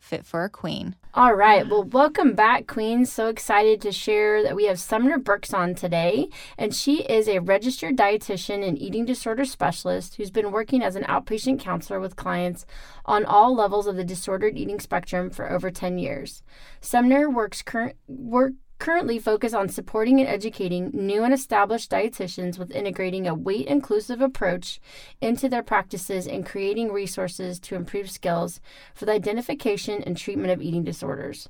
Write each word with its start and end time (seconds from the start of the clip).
Fit 0.00 0.26
for 0.26 0.44
a 0.44 0.50
Queen. 0.50 0.96
All 1.14 1.34
right. 1.34 1.68
Well, 1.68 1.84
welcome 1.84 2.34
back, 2.34 2.66
Queens. 2.66 3.12
So 3.12 3.28
excited 3.28 3.80
to 3.82 3.92
share 3.92 4.42
that 4.42 4.56
we 4.56 4.64
have 4.64 4.80
Sumner 4.80 5.18
Brooks 5.18 5.52
on 5.52 5.74
today. 5.74 6.28
And 6.56 6.74
she 6.74 7.02
is 7.02 7.28
a 7.28 7.40
registered 7.40 7.96
dietitian 7.96 8.66
and 8.66 8.80
eating 8.80 9.04
disorder 9.04 9.44
specialist 9.44 10.16
who's 10.16 10.30
been 10.30 10.50
working 10.50 10.82
as 10.82 10.96
an 10.96 11.04
outpatient 11.04 11.60
counselor 11.60 12.00
with 12.00 12.16
clients 12.16 12.64
on 13.04 13.24
all 13.24 13.54
levels 13.54 13.86
of 13.86 13.96
the 13.96 14.04
disordered 14.04 14.56
eating 14.56 14.80
spectrum 14.80 15.30
for 15.30 15.50
over 15.50 15.70
10 15.70 15.98
years. 15.98 16.42
Sumner 16.80 17.28
works 17.28 17.62
current 17.62 17.96
work 18.08 18.54
currently 18.80 19.18
focus 19.18 19.54
on 19.54 19.68
supporting 19.68 20.18
and 20.18 20.28
educating 20.28 20.90
new 20.92 21.22
and 21.22 21.32
established 21.32 21.90
dietitians 21.90 22.58
with 22.58 22.72
integrating 22.72 23.28
a 23.28 23.34
weight 23.34 23.66
inclusive 23.66 24.20
approach 24.20 24.80
into 25.20 25.48
their 25.48 25.62
practices 25.62 26.26
and 26.26 26.46
creating 26.46 26.90
resources 26.90 27.60
to 27.60 27.76
improve 27.76 28.10
skills 28.10 28.60
for 28.94 29.04
the 29.04 29.12
identification 29.12 30.02
and 30.02 30.16
treatment 30.16 30.50
of 30.50 30.62
eating 30.62 30.82
disorders. 30.82 31.48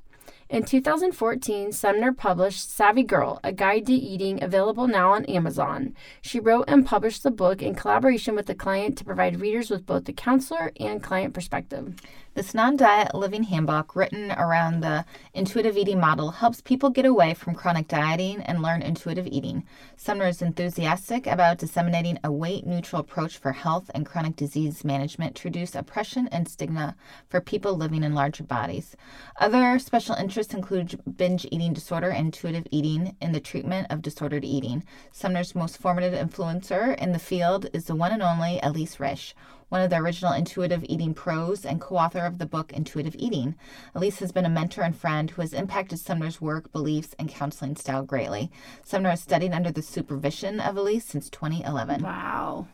In 0.49 0.63
2014, 0.63 1.71
Sumner 1.71 2.11
published 2.11 2.69
Savvy 2.69 3.03
Girl, 3.03 3.39
a 3.41 3.53
guide 3.53 3.85
to 3.85 3.93
eating, 3.93 4.43
available 4.43 4.85
now 4.85 5.13
on 5.13 5.23
Amazon. 5.25 5.95
She 6.21 6.41
wrote 6.41 6.65
and 6.67 6.85
published 6.85 7.23
the 7.23 7.31
book 7.31 7.61
in 7.61 7.73
collaboration 7.73 8.35
with 8.35 8.47
the 8.47 8.55
client 8.55 8.97
to 8.97 9.05
provide 9.05 9.39
readers 9.39 9.69
with 9.69 9.85
both 9.85 10.03
the 10.03 10.13
counselor 10.13 10.73
and 10.77 11.01
client 11.01 11.33
perspective. 11.33 11.95
This 12.33 12.53
non 12.53 12.77
diet 12.77 13.13
living 13.13 13.43
handbook, 13.43 13.93
written 13.93 14.31
around 14.31 14.79
the 14.79 15.03
intuitive 15.33 15.75
eating 15.75 15.99
model, 15.99 16.31
helps 16.31 16.61
people 16.61 16.89
get 16.89 17.05
away 17.05 17.33
from 17.33 17.53
chronic 17.53 17.89
dieting 17.89 18.41
and 18.43 18.61
learn 18.61 18.81
intuitive 18.81 19.27
eating. 19.27 19.65
Sumner 19.97 20.27
is 20.27 20.41
enthusiastic 20.41 21.27
about 21.27 21.57
disseminating 21.57 22.17
a 22.23 22.31
weight 22.31 22.65
neutral 22.65 23.01
approach 23.01 23.37
for 23.37 23.51
health 23.51 23.91
and 23.93 24.05
chronic 24.05 24.37
disease 24.37 24.85
management 24.85 25.35
to 25.35 25.49
reduce 25.49 25.75
oppression 25.75 26.29
and 26.29 26.47
stigma 26.47 26.95
for 27.27 27.41
people 27.41 27.75
living 27.75 28.01
in 28.01 28.15
larger 28.15 28.45
bodies. 28.45 28.95
Other 29.37 29.77
special 29.77 30.15
interests 30.15 30.53
include 30.53 31.01
binge 31.17 31.45
eating 31.51 31.73
disorder 31.73 32.11
and 32.11 32.27
intuitive 32.27 32.65
eating 32.71 33.17
in 33.19 33.33
the 33.33 33.41
treatment 33.41 33.87
of 33.89 34.01
disordered 34.01 34.45
eating. 34.45 34.85
Sumner's 35.11 35.53
most 35.53 35.77
formative 35.77 36.13
influencer 36.13 36.97
in 36.97 37.11
the 37.11 37.19
field 37.19 37.67
is 37.73 37.85
the 37.85 37.95
one 37.95 38.13
and 38.13 38.23
only 38.23 38.57
Elyse 38.63 38.99
Resch 38.99 39.33
one 39.71 39.81
of 39.81 39.89
the 39.89 39.95
original 39.95 40.33
intuitive 40.33 40.83
eating 40.89 41.13
pros 41.13 41.63
and 41.63 41.79
co 41.79 41.95
author 41.95 42.25
of 42.25 42.39
the 42.39 42.45
book 42.45 42.73
Intuitive 42.73 43.15
Eating. 43.17 43.55
Elyse 43.95 44.19
has 44.19 44.33
been 44.33 44.43
a 44.43 44.49
mentor 44.49 44.81
and 44.81 44.93
friend 44.93 45.31
who 45.31 45.41
has 45.41 45.53
impacted 45.53 45.97
Sumner's 45.97 46.41
work, 46.41 46.69
beliefs, 46.73 47.15
and 47.17 47.29
counseling 47.29 47.77
style 47.77 48.03
greatly. 48.03 48.51
Sumner 48.83 49.11
has 49.11 49.21
studied 49.21 49.53
under 49.53 49.71
the 49.71 49.81
supervision 49.81 50.59
of 50.59 50.75
Elyse 50.75 51.03
since 51.03 51.29
2011. 51.29 52.03
Wow. 52.03 52.67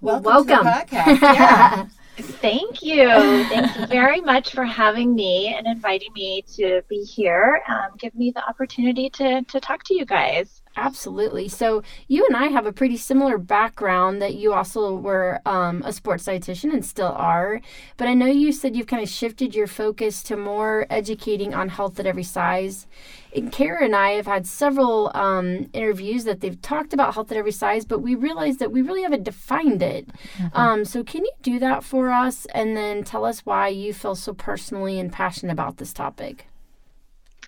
Welcome, 0.00 0.24
welcome. 0.24 0.58
to 0.58 0.62
the 0.62 0.70
podcast. 0.70 1.20
Yeah. 1.34 1.86
Thank 2.18 2.82
you. 2.82 3.08
Thank 3.08 3.76
you 3.76 3.86
very 3.86 4.20
much 4.20 4.52
for 4.52 4.64
having 4.64 5.14
me 5.14 5.52
and 5.52 5.66
inviting 5.66 6.12
me 6.12 6.44
to 6.54 6.82
be 6.88 7.02
here. 7.02 7.62
Um, 7.66 7.96
give 7.98 8.14
me 8.14 8.30
the 8.30 8.46
opportunity 8.46 9.10
to, 9.10 9.42
to 9.42 9.60
talk 9.60 9.82
to 9.84 9.94
you 9.94 10.04
guys. 10.04 10.61
Absolutely. 10.76 11.48
So 11.48 11.82
you 12.08 12.26
and 12.26 12.36
I 12.36 12.46
have 12.46 12.64
a 12.64 12.72
pretty 12.72 12.96
similar 12.96 13.36
background 13.36 14.22
that 14.22 14.34
you 14.34 14.54
also 14.54 14.94
were 14.94 15.40
um, 15.44 15.82
a 15.84 15.92
sports 15.92 16.24
dietitian 16.24 16.72
and 16.72 16.84
still 16.84 17.12
are. 17.14 17.60
But 17.98 18.08
I 18.08 18.14
know 18.14 18.26
you 18.26 18.52
said 18.52 18.74
you've 18.74 18.86
kind 18.86 19.02
of 19.02 19.08
shifted 19.08 19.54
your 19.54 19.66
focus 19.66 20.22
to 20.24 20.36
more 20.36 20.86
educating 20.88 21.52
on 21.52 21.68
health 21.68 22.00
at 22.00 22.06
every 22.06 22.22
size. 22.22 22.86
And 23.34 23.52
Kara 23.52 23.84
and 23.84 23.94
I 23.94 24.12
have 24.12 24.26
had 24.26 24.46
several 24.46 25.10
um, 25.14 25.68
interviews 25.72 26.24
that 26.24 26.40
they've 26.40 26.60
talked 26.60 26.94
about 26.94 27.14
health 27.14 27.30
at 27.30 27.38
every 27.38 27.52
size, 27.52 27.84
but 27.84 28.00
we 28.00 28.14
realized 28.14 28.58
that 28.58 28.72
we 28.72 28.80
really 28.80 29.02
haven't 29.02 29.24
defined 29.24 29.82
it. 29.82 30.08
Mm-hmm. 30.38 30.56
Um, 30.56 30.84
so 30.84 31.04
can 31.04 31.24
you 31.24 31.32
do 31.42 31.58
that 31.58 31.84
for 31.84 32.10
us 32.10 32.46
and 32.54 32.76
then 32.76 33.04
tell 33.04 33.24
us 33.24 33.40
why 33.40 33.68
you 33.68 33.92
feel 33.92 34.14
so 34.14 34.32
personally 34.32 34.98
and 34.98 35.12
passionate 35.12 35.52
about 35.52 35.76
this 35.76 35.92
topic? 35.92 36.46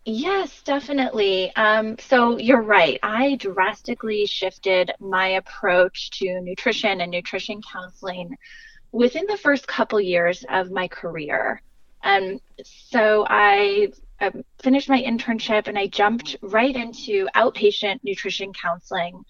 Yes, 0.06 0.62
definitely. 0.62 1.54
Um, 1.56 1.96
so 1.98 2.38
you're 2.38 2.62
right. 2.62 2.98
I 3.02 3.36
drastically 3.36 4.26
shifted 4.26 4.90
my 5.00 5.28
approach 5.28 6.10
to 6.18 6.40
nutrition 6.42 7.00
and 7.00 7.10
nutrition 7.10 7.62
counseling 7.62 8.36
within 8.92 9.24
the 9.28 9.38
first 9.38 9.66
couple 9.66 10.00
years 10.00 10.44
of 10.50 10.70
my 10.70 10.88
career. 10.88 11.62
Um, 12.02 12.38
so 12.64 13.24
I 13.28 13.88
um, 14.20 14.42
finished 14.62 14.90
my 14.90 15.02
internship 15.02 15.68
and 15.68 15.78
I 15.78 15.86
jumped 15.86 16.36
right 16.42 16.76
into 16.76 17.26
outpatient 17.34 18.00
nutrition 18.02 18.52
counseling. 18.52 19.24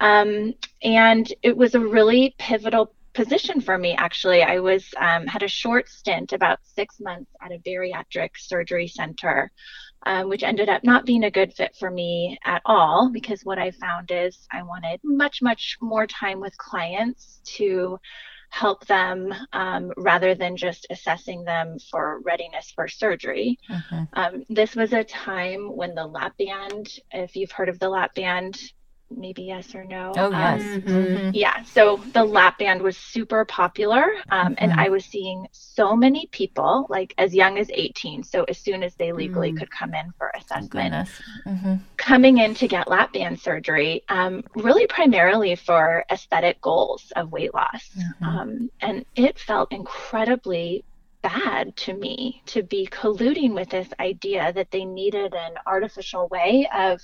Um, 0.00 0.54
and 0.82 1.30
it 1.42 1.56
was 1.56 1.74
a 1.74 1.80
really 1.80 2.34
pivotal 2.38 2.93
position 3.14 3.60
for 3.60 3.78
me 3.78 3.94
actually 3.94 4.42
i 4.42 4.58
was 4.58 4.84
um, 4.98 5.26
had 5.26 5.42
a 5.42 5.48
short 5.48 5.88
stint 5.88 6.32
about 6.32 6.58
six 6.64 7.00
months 7.00 7.30
at 7.42 7.52
a 7.52 7.58
bariatric 7.58 8.30
surgery 8.36 8.88
center 8.88 9.50
um, 10.06 10.28
which 10.28 10.42
ended 10.42 10.68
up 10.68 10.84
not 10.84 11.06
being 11.06 11.24
a 11.24 11.30
good 11.30 11.52
fit 11.54 11.74
for 11.78 11.90
me 11.90 12.38
at 12.44 12.62
all 12.66 13.10
because 13.12 13.42
what 13.42 13.58
I 13.58 13.70
found 13.70 14.10
is 14.10 14.46
I 14.52 14.62
wanted 14.62 15.00
much, 15.02 15.40
much 15.40 15.78
more 15.80 16.06
time 16.06 16.40
with 16.40 16.56
clients 16.58 17.40
to 17.56 17.98
help 18.50 18.86
them 18.86 19.34
um, 19.52 19.92
rather 19.96 20.34
than 20.34 20.56
just 20.56 20.86
assessing 20.90 21.44
them 21.44 21.76
for 21.90 22.20
readiness 22.24 22.70
for 22.74 22.86
surgery. 22.86 23.58
Mm-hmm. 23.68 24.04
Um, 24.12 24.44
this 24.48 24.76
was 24.76 24.92
a 24.92 25.02
time 25.02 25.74
when 25.74 25.94
the 25.94 26.06
lap 26.06 26.34
band, 26.38 26.88
if 27.10 27.34
you've 27.34 27.50
heard 27.50 27.68
of 27.68 27.78
the 27.78 27.88
lap 27.88 28.14
band, 28.14 28.60
maybe 29.16 29.42
yes 29.42 29.74
or 29.74 29.84
no. 29.84 30.12
Oh, 30.16 30.30
yes. 30.30 30.60
Um, 30.60 30.82
mm-hmm. 30.82 31.30
Yeah. 31.34 31.62
So 31.64 32.00
the 32.12 32.24
lap 32.24 32.58
band 32.58 32.82
was 32.82 32.96
super 32.96 33.44
popular. 33.44 34.04
Um, 34.30 34.54
mm-hmm. 34.54 34.54
And 34.58 34.72
I 34.72 34.88
was 34.88 35.04
seeing 35.04 35.46
so 35.52 35.96
many 35.96 36.26
people, 36.26 36.86
like 36.88 37.14
as 37.18 37.34
young 37.34 37.58
as 37.58 37.70
18. 37.72 38.22
So 38.22 38.44
as 38.44 38.58
soon 38.58 38.82
as 38.82 38.94
they 38.94 39.12
legally 39.12 39.52
mm. 39.52 39.58
could 39.58 39.70
come 39.70 39.94
in 39.94 40.12
for 40.18 40.30
assessment, 40.34 41.08
mm-hmm. 41.46 41.74
coming 41.96 42.38
in 42.38 42.54
to 42.54 42.68
get 42.68 42.88
lap 42.88 43.12
band 43.12 43.40
surgery, 43.40 44.04
um, 44.08 44.42
really 44.54 44.86
primarily 44.86 45.56
for 45.56 46.04
aesthetic 46.10 46.60
goals 46.60 47.12
of 47.16 47.32
weight 47.32 47.54
loss. 47.54 47.90
Mm-hmm. 47.98 48.24
Um, 48.24 48.70
and 48.80 49.04
it 49.16 49.38
felt 49.38 49.72
incredibly 49.72 50.84
bad 51.24 51.74
to 51.74 51.94
me 51.94 52.42
to 52.44 52.62
be 52.62 52.86
colluding 52.86 53.54
with 53.54 53.70
this 53.70 53.88
idea 53.98 54.52
that 54.52 54.70
they 54.70 54.84
needed 54.84 55.34
an 55.34 55.54
artificial 55.66 56.28
way 56.28 56.68
of 56.74 57.00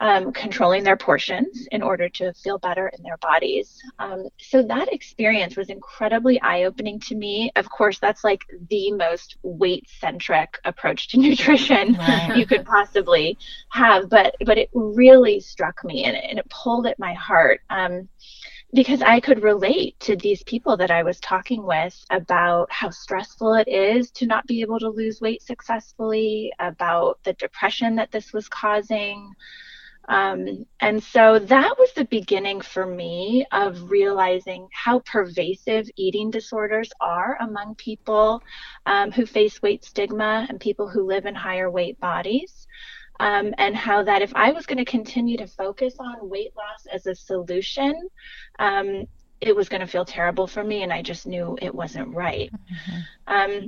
um, 0.00 0.32
controlling 0.32 0.84
their 0.84 0.96
portions 0.96 1.66
in 1.72 1.82
order 1.82 2.08
to 2.08 2.32
feel 2.34 2.58
better 2.58 2.88
in 2.88 3.02
their 3.02 3.16
bodies. 3.18 3.80
Um, 3.98 4.28
so 4.38 4.62
that 4.62 4.92
experience 4.92 5.56
was 5.56 5.70
incredibly 5.70 6.40
eye 6.40 6.64
opening 6.64 7.00
to 7.00 7.14
me. 7.14 7.50
Of 7.56 7.68
course, 7.70 7.98
that's 7.98 8.24
like 8.24 8.42
the 8.70 8.92
most 8.92 9.36
weight 9.42 9.88
centric 9.88 10.58
approach 10.64 11.08
to 11.08 11.18
nutrition 11.18 11.96
you 12.36 12.46
could 12.46 12.64
possibly 12.64 13.36
have, 13.70 14.08
but 14.08 14.34
but 14.44 14.58
it 14.58 14.70
really 14.72 15.40
struck 15.40 15.84
me 15.84 16.04
and 16.04 16.16
it, 16.16 16.24
and 16.28 16.38
it 16.38 16.48
pulled 16.50 16.86
at 16.86 16.98
my 16.98 17.14
heart. 17.14 17.60
Um, 17.70 18.08
because 18.74 19.00
I 19.00 19.20
could 19.20 19.42
relate 19.42 19.98
to 20.00 20.16
these 20.16 20.42
people 20.42 20.76
that 20.76 20.90
I 20.90 21.02
was 21.02 21.18
talking 21.20 21.64
with 21.64 22.04
about 22.10 22.70
how 22.70 22.90
stressful 22.90 23.54
it 23.54 23.66
is 23.66 24.10
to 24.12 24.26
not 24.26 24.46
be 24.46 24.60
able 24.60 24.78
to 24.80 24.90
lose 24.90 25.22
weight 25.22 25.42
successfully, 25.42 26.52
about 26.58 27.18
the 27.24 27.32
depression 27.34 27.96
that 27.96 28.12
this 28.12 28.32
was 28.32 28.46
causing, 28.48 29.34
um, 30.08 30.64
and 30.80 31.02
so 31.02 31.38
that 31.38 31.78
was 31.78 31.92
the 31.92 32.06
beginning 32.06 32.62
for 32.62 32.86
me 32.86 33.46
of 33.52 33.90
realizing 33.90 34.66
how 34.72 35.00
pervasive 35.00 35.88
eating 35.96 36.30
disorders 36.30 36.90
are 37.00 37.36
among 37.40 37.74
people 37.74 38.42
um, 38.86 39.12
who 39.12 39.26
face 39.26 39.60
weight 39.60 39.84
stigma 39.84 40.46
and 40.48 40.58
people 40.60 40.88
who 40.88 41.06
live 41.06 41.26
in 41.26 41.34
higher 41.34 41.70
weight 41.70 42.00
bodies. 42.00 42.66
Um, 43.20 43.52
and 43.58 43.74
how 43.74 44.04
that 44.04 44.22
if 44.22 44.32
I 44.36 44.52
was 44.52 44.64
going 44.64 44.78
to 44.78 44.84
continue 44.84 45.36
to 45.38 45.48
focus 45.48 45.94
on 45.98 46.30
weight 46.30 46.52
loss 46.56 46.86
as 46.86 47.04
a 47.08 47.16
solution, 47.16 48.08
um, 48.60 49.06
it 49.40 49.56
was 49.56 49.68
going 49.68 49.80
to 49.80 49.88
feel 49.88 50.04
terrible 50.04 50.46
for 50.46 50.62
me 50.62 50.84
and 50.84 50.92
I 50.92 51.02
just 51.02 51.26
knew 51.26 51.58
it 51.60 51.74
wasn't 51.74 52.14
right. 52.14 52.52
Mm-hmm. 52.52 53.66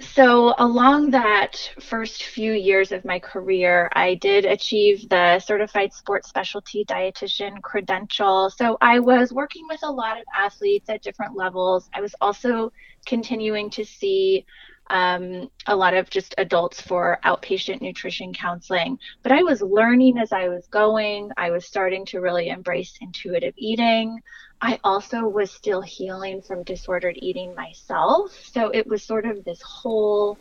So 0.00 0.54
along 0.58 1.10
that 1.10 1.56
first 1.78 2.24
few 2.24 2.52
years 2.52 2.90
of 2.90 3.04
my 3.04 3.18
career, 3.18 3.90
I 3.92 4.14
did 4.14 4.46
achieve 4.46 5.08
the 5.10 5.38
certified 5.38 5.92
sports 5.92 6.28
specialty 6.28 6.84
dietitian 6.86 7.60
credential. 7.60 8.48
So 8.48 8.78
I 8.80 8.98
was 9.00 9.32
working 9.32 9.66
with 9.68 9.80
a 9.82 9.90
lot 9.90 10.16
of 10.16 10.24
athletes 10.34 10.88
at 10.88 11.02
different 11.02 11.36
levels. 11.36 11.90
I 11.92 12.00
was 12.00 12.14
also 12.20 12.72
continuing 13.06 13.68
to 13.70 13.84
see 13.84 14.46
um, 14.90 15.50
a 15.66 15.74
lot 15.74 15.94
of 15.94 16.10
just 16.10 16.34
adults 16.38 16.80
for 16.80 17.18
outpatient 17.24 17.80
nutrition 17.80 18.32
counseling. 18.32 18.98
But 19.22 19.32
I 19.32 19.42
was 19.42 19.62
learning 19.62 20.18
as 20.18 20.32
I 20.32 20.48
was 20.48 20.66
going. 20.68 21.30
I 21.36 21.50
was 21.50 21.64
starting 21.64 22.04
to 22.06 22.20
really 22.20 22.48
embrace 22.48 22.96
intuitive 23.00 23.54
eating. 23.56 24.20
I 24.60 24.78
also 24.84 25.22
was 25.22 25.50
still 25.50 25.82
healing 25.82 26.42
from 26.42 26.64
disordered 26.64 27.16
eating 27.18 27.54
myself. 27.54 28.32
So 28.52 28.68
it 28.70 28.86
was 28.86 29.02
sort 29.02 29.26
of 29.26 29.44
this 29.44 29.60
whole 29.62 30.38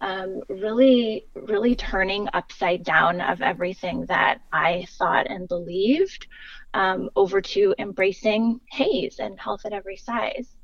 um, 0.00 0.40
really, 0.48 1.26
really 1.34 1.76
turning 1.76 2.28
upside 2.32 2.82
down 2.82 3.20
of 3.20 3.40
everything 3.40 4.06
that 4.06 4.40
I 4.52 4.86
thought 4.98 5.30
and 5.30 5.46
believed 5.46 6.26
um, 6.74 7.08
over 7.14 7.40
to 7.40 7.74
embracing 7.78 8.60
HAES 8.72 9.20
and 9.20 9.38
health 9.38 9.64
at 9.64 9.72
every 9.72 9.96
size 9.96 10.56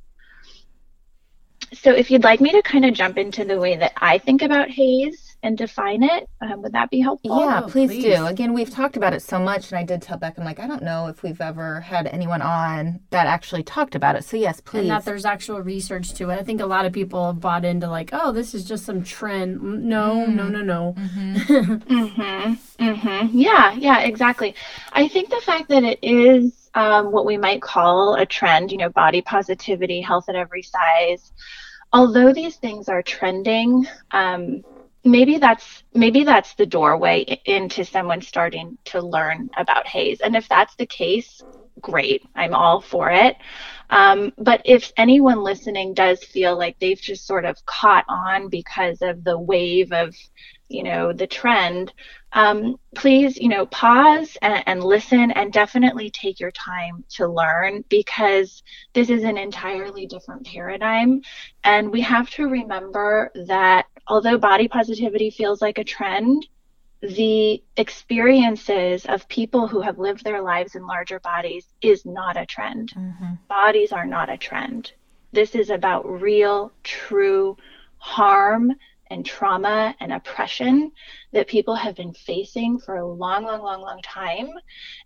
so 1.73 1.93
if 1.93 2.11
you'd 2.11 2.25
like 2.25 2.41
me 2.41 2.51
to 2.51 2.63
kind 2.63 2.85
of 2.85 2.95
jump 2.95 3.19
into 3.19 3.45
the 3.45 3.59
way 3.59 3.77
that 3.77 3.93
I 3.97 4.19
think 4.19 4.43
about 4.43 4.71
HAES 4.71 5.37
and 5.43 5.57
define 5.57 6.03
it, 6.03 6.29
um, 6.41 6.63
would 6.63 6.73
that 6.73 6.91
be 6.91 7.01
helpful? 7.01 7.39
Yeah, 7.39 7.63
oh, 7.65 7.69
please, 7.69 7.91
please, 7.91 8.03
do. 8.03 8.27
Again, 8.27 8.55
we've 8.55 8.71
talked 8.71 8.97
about 8.97 9.15
it 9.15 9.21
so 9.21 9.39
much, 9.39 9.71
and 9.71 9.79
I 9.79 9.85
did 9.85 10.03
tell 10.03 10.19
Beck, 10.19 10.39
I'm 10.39 10.45
like, 10.45 10.59
I 10.59 10.67
don't 10.67 10.83
know 10.83 11.07
if 11.07 11.23
we've 11.23 11.41
ever 11.41 11.81
had 11.81 12.07
anyone 12.07 12.43
on 12.43 13.01
that 13.11 13.27
actually 13.27 13.63
talked 13.63 13.95
about 13.95 14.17
it. 14.17 14.25
So 14.25 14.37
yes, 14.37 14.61
please. 14.61 14.81
And 14.81 14.91
that 14.91 15.05
there's 15.05 15.25
actual 15.25 15.61
research 15.61 16.15
to 16.15 16.31
it. 16.31 16.39
I 16.39 16.43
think 16.43 16.61
a 16.61 16.67
lot 16.67 16.87
of 16.87 16.93
people 16.93 17.27
have 17.27 17.41
bought 17.41 17.65
into 17.65 17.89
like, 17.89 18.11
oh, 18.13 18.33
this 18.33 18.55
is 18.55 18.65
just 18.65 18.85
some 18.85 19.05
trend. 19.05 19.63
No, 19.63 20.27
mm. 20.27 20.35
no, 20.35 20.49
no, 20.49 20.63
no. 20.63 20.95
Mm-hmm. 20.99 21.75
mm-hmm. 21.75 22.85
Mm-hmm. 22.85 23.39
Yeah, 23.39 23.75
yeah, 23.75 24.01
exactly. 24.01 24.55
I 24.93 25.09
think 25.09 25.31
the 25.31 25.41
fact 25.41 25.69
that 25.69 25.85
it 25.85 25.99
is 26.03 26.68
um, 26.79 27.11
what 27.11 27.27
we 27.27 27.37
might 27.37 27.61
call 27.61 28.15
a 28.15 28.25
trend, 28.25 28.71
you 28.71 28.79
know, 28.79 28.89
body 28.91 29.21
positivity, 29.21 30.01
health 30.01 30.29
at 30.29 30.37
every 30.37 30.63
size. 30.63 31.33
Although 31.93 32.33
these 32.33 32.57
things 32.57 32.89
are 32.89 33.03
trending, 33.03 33.85
um, 34.13 34.63
maybe 35.05 35.39
that's 35.39 35.83
maybe 35.93 36.23
that's 36.23 36.55
the 36.55 36.67
doorway 36.67 37.41
into 37.47 37.85
someone 37.85 38.23
starting 38.23 38.79
to 38.85 39.01
learn 39.01 39.51
about 39.57 39.89
HAES. 39.89 40.21
And 40.21 40.37
if 40.37 40.49
that's 40.49 40.77
the 40.77 40.87
case, 40.87 41.43
great. 41.81 42.23
I'm 42.37 42.55
all 42.55 42.81
for 42.81 43.11
it. 43.11 43.37
Um, 43.91 44.33
but 44.39 44.63
if 44.65 44.93
anyone 44.97 45.43
listening 45.43 45.95
does 45.95 46.23
feel 46.23 46.57
like 46.57 46.79
they've 46.79 47.01
just 47.01 47.27
sort 47.27 47.45
of 47.45 47.57
caught 47.67 48.05
on 48.09 48.51
because 48.51 49.03
of 49.03 49.25
the 49.25 49.39
wave 49.39 49.91
of, 49.91 50.15
you 50.69 50.83
know, 50.83 51.13
the 51.13 51.27
trend, 51.27 51.93
um, 52.33 52.79
please, 52.95 53.39
you 53.39 53.49
know, 53.49 53.67
pause 53.67 54.37
and, 54.43 54.63
and, 54.67 54.85
listen 54.85 55.31
and 55.31 55.53
definitely 55.53 56.11
take 56.11 56.39
your 56.39 56.51
time 56.51 57.05
to 57.09 57.27
learn 57.27 57.85
because 57.89 58.63
this 58.93 59.09
is 59.09 59.25
an 59.25 59.39
entirely 59.39 60.07
different 60.07 60.47
paradigm. 60.47 61.23
And 61.65 61.91
we 61.91 62.03
have 62.03 62.29
to 62.31 62.49
remember 62.49 63.31
that 63.47 63.87
although 64.07 64.37
body 64.37 64.69
positivity 64.69 65.31
feels 65.31 65.63
like 65.63 65.79
a 65.79 65.85
trend, 65.85 66.47
the 67.01 67.63
experiences 67.77 69.07
of 69.07 69.29
people 69.29 69.69
who 69.69 69.81
have 69.81 69.99
lived 69.99 70.25
their 70.25 70.43
lives 70.43 70.75
in 70.75 70.87
larger 70.87 71.21
bodies 71.21 71.67
is 71.81 72.05
not 72.05 72.37
a 72.37 72.45
trend. 72.45 72.93
Mm-hmm. 72.95 73.35
Bodies 73.49 73.93
are 73.93 74.07
not 74.07 74.29
a 74.29 74.37
trend. 74.37 74.93
This 75.33 75.55
is 75.55 75.71
about 75.71 76.21
real, 76.21 76.73
true 76.83 77.57
harm 77.99 78.73
and 79.11 79.25
trauma 79.25 79.95
and 80.01 80.13
oppression 80.13 80.93
that 81.33 81.49
people 81.49 81.75
have 81.75 81.95
been 81.95 82.15
facing 82.15 82.79
for 82.79 82.97
a 82.97 83.07
long, 83.07 83.45
long, 83.45 83.63
long, 83.63 83.81
long 83.81 84.01
time. 84.03 84.49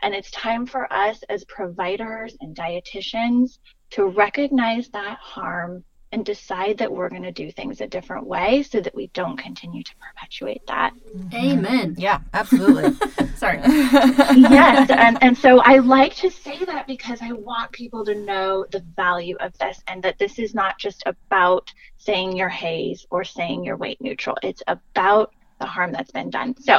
And 0.02 0.14
it's 0.14 0.31
time 0.31 0.66
for 0.66 0.93
us 0.93 1.22
as 1.28 1.44
providers 1.44 2.37
and 2.40 2.56
dietitians 2.56 3.58
to 3.90 4.06
recognize 4.06 4.88
that 4.90 5.19
harm 5.19 5.84
and 6.12 6.24
decide 6.24 6.78
that 6.78 6.92
we're 6.92 7.08
going 7.08 7.22
to 7.22 7.32
do 7.32 7.50
things 7.50 7.80
a 7.80 7.86
different 7.86 8.26
way 8.26 8.62
so 8.62 8.80
that 8.80 8.94
we 8.94 9.06
don't 9.08 9.38
continue 9.38 9.82
to 9.82 9.92
perpetuate 9.96 10.64
that. 10.66 10.92
Amen. 11.34 11.92
Mm-hmm. 11.92 12.00
Yeah, 12.00 12.20
absolutely. 12.34 12.94
Sorry. 13.36 13.60
yes. 13.64 14.90
And, 14.90 15.18
and 15.22 15.36
so 15.36 15.60
I 15.60 15.78
like 15.78 16.14
to 16.16 16.30
say 16.30 16.64
that 16.66 16.86
because 16.86 17.20
I 17.22 17.32
want 17.32 17.72
people 17.72 18.04
to 18.04 18.14
know 18.14 18.66
the 18.70 18.84
value 18.94 19.36
of 19.40 19.56
this 19.58 19.82
and 19.88 20.02
that 20.02 20.18
this 20.18 20.38
is 20.38 20.54
not 20.54 20.78
just 20.78 21.02
about 21.06 21.72
saying 21.96 22.36
you're 22.36 22.48
HAES 22.48 23.06
or 23.10 23.24
saying 23.24 23.64
you're 23.64 23.78
weight 23.78 24.00
neutral. 24.00 24.36
It's 24.42 24.62
about 24.66 25.32
the 25.60 25.66
harm 25.66 25.92
that's 25.92 26.10
been 26.10 26.28
done. 26.28 26.54
So, 26.60 26.78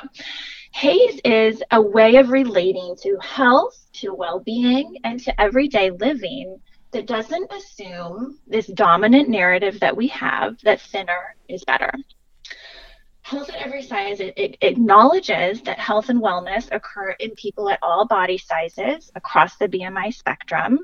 HAES 0.74 1.20
is 1.24 1.64
a 1.72 1.82
way 1.82 2.16
of 2.16 2.30
relating 2.30 2.96
to 3.04 3.18
health, 3.22 3.80
to 3.94 4.14
well 4.14 4.40
being, 4.40 4.98
and 5.04 5.20
to 5.22 5.42
everyday 5.42 5.92
living 5.92 6.60
that 6.94 7.08
doesn't 7.08 7.52
assume 7.52 8.40
this 8.48 8.68
dominant 8.68 9.28
narrative 9.28 9.80
that 9.80 9.96
we 9.96 10.08
have 10.08 10.60
that 10.62 10.82
thinner 10.82 11.36
is 11.50 11.64
better. 11.66 11.92
Health 13.22 13.50
at 13.50 13.56
every 13.56 13.82
size, 13.82 14.20
it, 14.20 14.34
it, 14.38 14.58
acknowledges 14.62 15.62
that 15.62 15.80
health 15.80 16.10
and 16.10 16.22
wellness 16.22 16.70
occur 16.72 17.12
in 17.12 17.32
people 17.32 17.70
at 17.70 17.80
all 17.82 18.06
body 18.06 18.38
sizes 18.38 19.12
across 19.16 19.56
the 19.58 19.68
BMI 19.68 20.14
spectrum. 20.14 20.80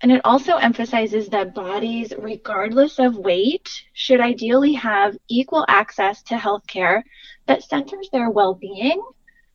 And 0.00 0.12
it 0.12 0.20
also 0.24 0.56
emphasizes 0.56 1.28
that 1.28 1.54
bodies, 1.54 2.12
regardless 2.18 2.98
of 2.98 3.16
weight, 3.16 3.70
should 3.92 4.20
ideally 4.20 4.74
have 4.74 5.16
equal 5.28 5.64
access 5.68 6.22
to 6.24 6.36
health 6.36 6.66
care 6.66 7.04
that 7.46 7.62
centers 7.62 8.10
their 8.10 8.28
well 8.28 8.54
being, 8.54 9.02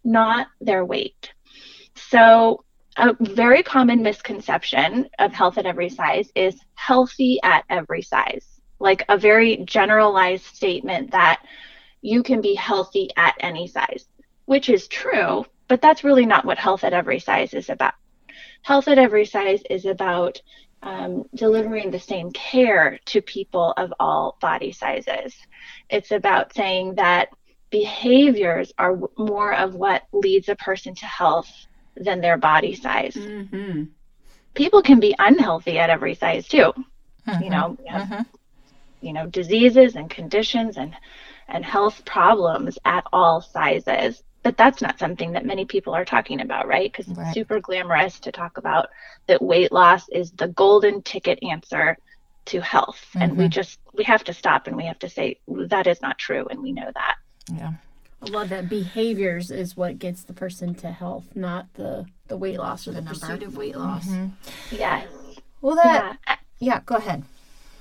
not 0.03 0.47
their 0.61 0.85
weight. 0.85 1.33
So, 1.95 2.63
a 2.99 3.15
very 3.21 3.63
common 3.63 4.03
misconception 4.03 5.07
of 5.19 5.31
health 5.31 5.57
at 5.57 5.65
every 5.65 5.89
size 5.89 6.29
is 6.35 6.59
healthy 6.75 7.39
at 7.43 7.63
every 7.69 8.01
size, 8.01 8.45
like 8.79 9.03
a 9.07 9.17
very 9.17 9.57
generalized 9.65 10.43
statement 10.43 11.11
that 11.11 11.41
you 12.01 12.21
can 12.23 12.41
be 12.41 12.55
healthy 12.55 13.09
at 13.15 13.35
any 13.39 13.67
size, 13.67 14.05
which 14.45 14.69
is 14.69 14.87
true, 14.87 15.45
but 15.69 15.81
that's 15.81 16.03
really 16.03 16.25
not 16.25 16.43
what 16.43 16.57
health 16.57 16.83
at 16.83 16.93
every 16.93 17.19
size 17.19 17.53
is 17.53 17.69
about. 17.69 17.93
Health 18.63 18.89
at 18.89 18.99
every 18.99 19.25
size 19.25 19.61
is 19.69 19.85
about 19.85 20.41
um, 20.83 21.23
delivering 21.35 21.91
the 21.91 21.99
same 21.99 22.31
care 22.31 22.99
to 23.05 23.21
people 23.21 23.73
of 23.77 23.93
all 23.99 24.37
body 24.41 24.73
sizes. 24.73 25.35
It's 25.89 26.11
about 26.11 26.53
saying 26.53 26.95
that 26.95 27.29
behaviors 27.69 28.73
are 28.77 28.99
more 29.17 29.53
of 29.53 29.75
what 29.75 30.03
leads 30.11 30.49
a 30.49 30.55
person 30.55 30.95
to 30.95 31.05
health 31.05 31.49
than 31.99 32.21
their 32.21 32.37
body 32.37 32.73
size. 32.75 33.13
Mm-hmm. 33.15 33.83
People 34.53 34.81
can 34.81 34.99
be 34.99 35.15
unhealthy 35.19 35.77
at 35.77 35.89
every 35.89 36.15
size 36.15 36.47
too. 36.47 36.73
Mm-hmm. 37.27 37.43
You 37.43 37.49
know, 37.49 37.77
have, 37.87 38.07
mm-hmm. 38.07 38.21
you 39.01 39.13
know, 39.13 39.27
diseases 39.27 39.95
and 39.95 40.09
conditions 40.09 40.77
and 40.77 40.95
and 41.47 41.65
health 41.65 42.03
problems 42.05 42.77
at 42.85 43.03
all 43.11 43.41
sizes. 43.41 44.23
But 44.41 44.55
that's 44.55 44.81
not 44.81 44.99
something 44.99 45.33
that 45.33 45.45
many 45.45 45.65
people 45.65 45.93
are 45.93 46.05
talking 46.05 46.39
about, 46.39 46.67
right? 46.67 46.89
Because 46.91 47.13
right. 47.13 47.27
it's 47.27 47.33
super 47.33 47.59
glamorous 47.59 48.19
to 48.21 48.31
talk 48.31 48.57
about 48.57 48.87
that 49.27 49.41
weight 49.41 49.71
loss 49.71 50.07
is 50.09 50.31
the 50.31 50.47
golden 50.47 51.01
ticket 51.01 51.39
answer 51.43 51.97
to 52.45 52.61
health. 52.61 53.05
And 53.15 53.37
we 53.37 53.45
mm-hmm. 53.45 53.49
just 53.49 53.79
we 53.93 54.03
have 54.05 54.23
to 54.23 54.33
stop 54.33 54.67
and 54.67 54.77
we 54.77 54.85
have 54.85 54.99
to 54.99 55.09
say 55.09 55.39
that 55.47 55.87
is 55.87 56.01
not 56.01 56.17
true 56.17 56.47
and 56.49 56.61
we 56.61 56.71
know 56.71 56.89
that. 56.93 57.15
Yeah. 57.51 57.73
I 58.21 58.29
love 58.29 58.49
that 58.49 58.67
behaviors 58.69 59.49
is 59.49 59.77
what 59.77 59.97
gets 59.97 60.23
the 60.23 60.33
person 60.33 60.75
to 60.75 60.91
health, 60.91 61.25
not 61.35 61.73
the 61.75 62.05
the 62.27 62.37
weight 62.37 62.57
loss 62.57 62.87
or 62.87 62.91
the, 62.91 63.01
the 63.01 63.09
pursuit 63.09 63.43
of 63.43 63.57
weight 63.57 63.75
loss. 63.75 64.07
Mm-hmm. 64.07 64.75
Yes. 64.75 65.07
Well, 65.61 65.75
that 65.75 66.17
yeah. 66.27 66.35
yeah. 66.59 66.81
Go 66.85 66.95
ahead. 66.95 67.23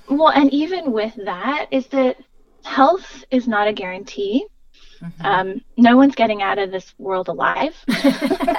Well, 0.09 0.29
and 0.29 0.51
even 0.51 0.91
with 0.91 1.13
that, 1.25 1.67
is 1.71 1.87
that 1.87 2.17
health 2.63 3.23
is 3.31 3.47
not 3.47 3.67
a 3.67 3.73
guarantee. 3.73 4.45
Mm-hmm. 5.01 5.25
Um, 5.25 5.61
no 5.77 5.95
one's 5.95 6.15
getting 6.15 6.41
out 6.41 6.57
of 6.57 6.71
this 6.71 6.93
world 6.97 7.29
alive. 7.29 7.75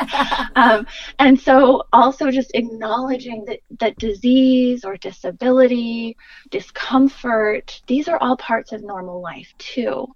um, 0.57 0.87
and 1.19 1.39
so 1.39 1.85
also 1.93 2.31
just 2.31 2.51
acknowledging 2.55 3.45
that, 3.47 3.61
that 3.81 3.99
disease 3.99 4.85
or 4.85 4.97
disability, 4.97 6.17
discomfort, 6.51 7.83
these 7.87 8.09
are 8.09 8.19
all 8.19 8.37
parts 8.37 8.73
of 8.73 8.83
normal 8.83 9.21
life 9.21 9.53
too. 9.59 10.07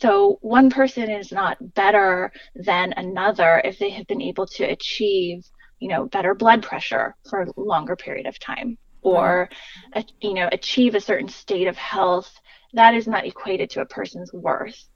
So 0.00 0.38
one 0.42 0.70
person 0.70 1.10
is 1.10 1.32
not 1.32 1.74
better 1.74 2.32
than 2.54 2.92
another 2.96 3.60
if 3.64 3.78
they 3.78 3.90
have 3.90 4.06
been 4.06 4.22
able 4.22 4.46
to 4.46 4.64
achieve, 4.64 5.44
you 5.78 5.88
know, 5.88 6.06
better 6.06 6.34
blood 6.34 6.62
pressure 6.62 7.14
for 7.28 7.42
a 7.42 7.60
longer 7.60 7.96
period 7.96 8.26
of 8.26 8.38
time 8.38 8.78
or 9.02 9.48
you 10.20 10.34
know 10.34 10.48
achieve 10.50 10.94
a 10.94 11.00
certain 11.00 11.28
state 11.28 11.68
of 11.68 11.76
health 11.76 12.32
that 12.72 12.94
is 12.94 13.06
not 13.06 13.24
equated 13.24 13.70
to 13.70 13.80
a 13.80 13.86
person's 13.86 14.32
worth 14.32 14.88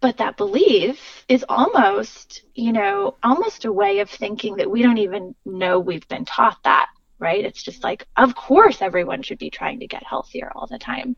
but 0.00 0.16
that 0.16 0.36
belief 0.36 1.24
is 1.28 1.44
almost 1.48 2.42
you 2.54 2.72
know 2.72 3.16
almost 3.22 3.64
a 3.64 3.72
way 3.72 4.00
of 4.00 4.10
thinking 4.10 4.56
that 4.56 4.68
we 4.68 4.82
don't 4.82 4.98
even 4.98 5.34
know 5.44 5.78
we've 5.78 6.08
been 6.08 6.24
taught 6.24 6.58
that 6.64 6.88
right? 7.22 7.44
It's 7.44 7.62
just 7.62 7.84
like, 7.84 8.06
of 8.16 8.34
course, 8.34 8.82
everyone 8.82 9.22
should 9.22 9.38
be 9.38 9.48
trying 9.48 9.78
to 9.78 9.86
get 9.86 10.02
healthier 10.04 10.50
all 10.56 10.66
the 10.66 10.78
time. 10.78 11.14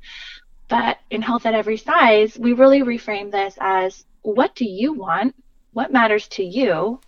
But 0.69 0.99
in 1.11 1.23
Health 1.23 1.47
at 1.47 1.55
Every 1.55 1.77
Size, 1.77 2.39
we 2.39 2.53
really 2.53 2.81
reframe 2.81 3.31
this 3.31 3.57
as 3.61 4.05
what 4.23 4.55
do 4.55 4.65
you 4.65 4.93
want? 4.93 5.35
What 5.73 5.93
matters 5.93 6.29
to 6.29 6.45
you? 6.45 7.01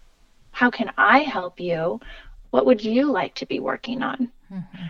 How 0.51 0.71
can 0.71 0.91
I 0.99 1.21
help 1.21 1.61
you? 1.61 2.01
What 2.51 2.67
would 2.67 2.85
you 2.85 3.11
like 3.11 3.35
to 3.37 3.47
be 3.47 3.61
working 3.61 4.03
on? 4.03 4.31
Mm-hmm. 4.53 4.87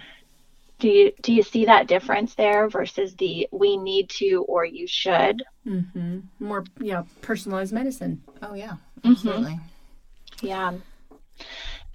Do 0.79 0.89
you 0.89 1.13
do 1.23 1.33
you 1.33 1.43
see 1.43 1.65
that 1.65 1.87
difference 1.87 2.35
there 2.35 2.69
versus 2.69 3.15
the 3.17 3.49
we 3.51 3.77
need 3.77 4.11
to 4.11 4.45
or 4.47 4.65
you 4.65 4.87
should? 4.87 5.43
Mm-hmm. 5.67 6.19
More 6.39 6.65
yeah, 6.81 7.05
personalized 7.23 7.73
medicine. 7.73 8.23
Oh 8.43 8.55
yeah, 8.55 8.77
mm-hmm. 9.01 9.13
absolutely. 9.13 9.53
Mm-hmm. 9.53 10.47
Yeah. 10.47 10.73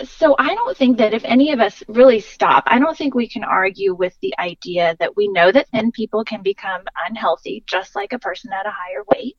So 0.05 0.35
I 0.37 0.55
don't 0.55 0.77
think 0.77 0.97
that 0.97 1.13
if 1.13 1.23
any 1.25 1.51
of 1.51 1.59
us 1.59 1.83
really 1.87 2.19
stop, 2.19 2.63
I 2.67 2.79
don't 2.79 2.97
think 2.97 3.13
we 3.13 3.27
can 3.27 3.43
argue 3.43 3.93
with 3.93 4.17
the 4.21 4.33
idea 4.39 4.95
that 4.99 5.15
we 5.15 5.27
know 5.27 5.51
that 5.51 5.69
thin 5.69 5.91
people 5.91 6.23
can 6.23 6.41
become 6.41 6.81
unhealthy 7.07 7.63
just 7.67 7.95
like 7.95 8.13
a 8.13 8.19
person 8.19 8.51
at 8.53 8.65
a 8.65 8.71
higher 8.71 9.03
weight. 9.13 9.37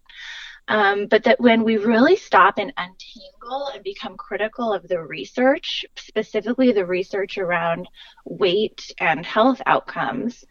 Um, 0.68 1.06
but 1.08 1.24
that 1.24 1.40
when 1.40 1.64
we 1.64 1.76
really 1.76 2.14
stop 2.16 2.58
and 2.58 2.72
untangle 2.76 3.70
and 3.74 3.82
become 3.82 4.16
critical 4.16 4.72
of 4.72 4.86
the 4.86 5.02
research, 5.02 5.84
specifically 5.96 6.70
the 6.70 6.86
research 6.86 7.36
around 7.36 7.88
weight 8.24 8.92
and 9.00 9.26
health 9.26 9.60
outcomes, 9.66 10.44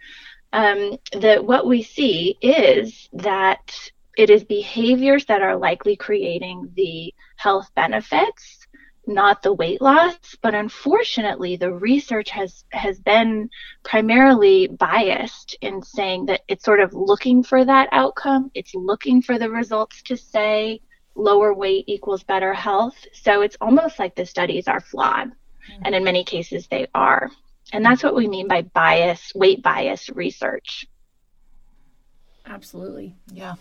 um, 0.52 0.98
that 1.14 1.46
what 1.46 1.66
we 1.66 1.82
see 1.82 2.38
is 2.42 3.08
that 3.14 3.74
it 4.18 4.30
is 4.30 4.44
behaviors 4.44 5.26
that 5.26 5.42
are 5.42 5.56
likely 5.56 5.96
creating 5.96 6.70
the 6.76 7.14
health 7.38 7.72
benefits 7.74 8.61
not 9.08 9.42
the 9.42 9.54
weight 9.54 9.82
loss 9.82 10.16
but 10.42 10.54
unfortunately 10.54 11.56
the 11.56 11.72
research 11.72 12.30
has 12.30 12.64
has 12.72 13.00
been 13.00 13.50
primarily 13.84 14.68
biased 14.68 15.58
in 15.62 15.82
saying 15.82 16.26
that 16.26 16.42
it's 16.48 16.64
sort 16.64 16.80
of 16.80 16.94
looking 16.94 17.44
for 17.44 17.66
that 17.66 17.90
outcome. 17.92 18.52
It's 18.54 18.74
looking 18.76 19.22
for 19.22 19.38
the 19.40 19.50
results 19.50 20.02
to 20.04 20.18
say 20.18 20.82
lower 21.16 21.54
weight 21.54 21.86
equals 21.88 22.24
better 22.24 22.54
health. 22.54 22.96
So 23.14 23.42
it's 23.42 23.58
almost 23.60 24.00
like 24.00 24.16
the 24.16 24.26
studies 24.26 24.68
are 24.68 24.80
flawed 24.80 25.30
mm-hmm. 25.30 25.82
and 25.86 25.96
in 25.96 26.04
many 26.04 26.24
cases 26.24 26.68
they 26.68 26.88
are. 26.94 27.30
And 27.74 27.86
that's 27.86 28.04
what 28.04 28.16
we 28.16 28.28
mean 28.28 28.48
by 28.48 28.64
bias 28.64 29.32
weight 29.36 29.62
bias 29.62 30.10
research. 30.10 30.88
Absolutely. 32.46 33.16
Yeah 33.32 33.56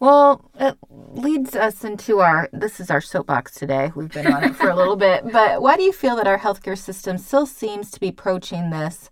well, 0.00 0.50
it 0.58 0.76
leads 0.90 1.54
us 1.54 1.84
into 1.84 2.20
our 2.20 2.48
this 2.52 2.80
is 2.80 2.90
our 2.90 3.00
soapbox 3.00 3.54
today. 3.54 3.92
We've 3.94 4.12
been 4.12 4.26
on 4.26 4.44
it 4.44 4.56
for 4.56 4.68
a 4.68 4.76
little 4.76 4.96
bit, 4.96 5.30
but 5.32 5.62
why 5.62 5.76
do 5.76 5.82
you 5.82 5.92
feel 5.92 6.16
that 6.16 6.26
our 6.26 6.38
healthcare 6.38 6.78
system 6.78 7.18
still 7.18 7.46
seems 7.46 7.90
to 7.92 8.00
be 8.00 8.08
approaching 8.08 8.70
this 8.70 9.08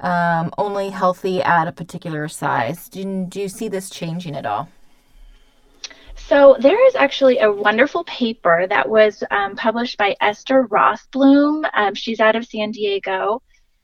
um, 0.00 0.52
only 0.58 0.90
healthy 0.90 1.42
at 1.42 1.68
a 1.68 1.72
particular 1.72 2.28
size? 2.28 2.88
Do 2.88 3.00
you, 3.00 3.26
do 3.28 3.40
you 3.40 3.48
see 3.48 3.68
this 3.68 3.90
changing 3.90 4.36
at 4.36 4.46
all? 4.46 4.68
So 6.14 6.56
there 6.60 6.86
is 6.86 6.94
actually 6.94 7.38
a 7.38 7.50
wonderful 7.50 8.04
paper 8.04 8.66
that 8.68 8.88
was 8.88 9.24
um, 9.30 9.56
published 9.56 9.98
by 9.98 10.14
Esther 10.20 10.66
Rothblum. 10.68 11.68
Um, 11.74 11.94
she's 11.94 12.20
out 12.20 12.36
of 12.36 12.46
San 12.46 12.70
Diego 12.70 13.42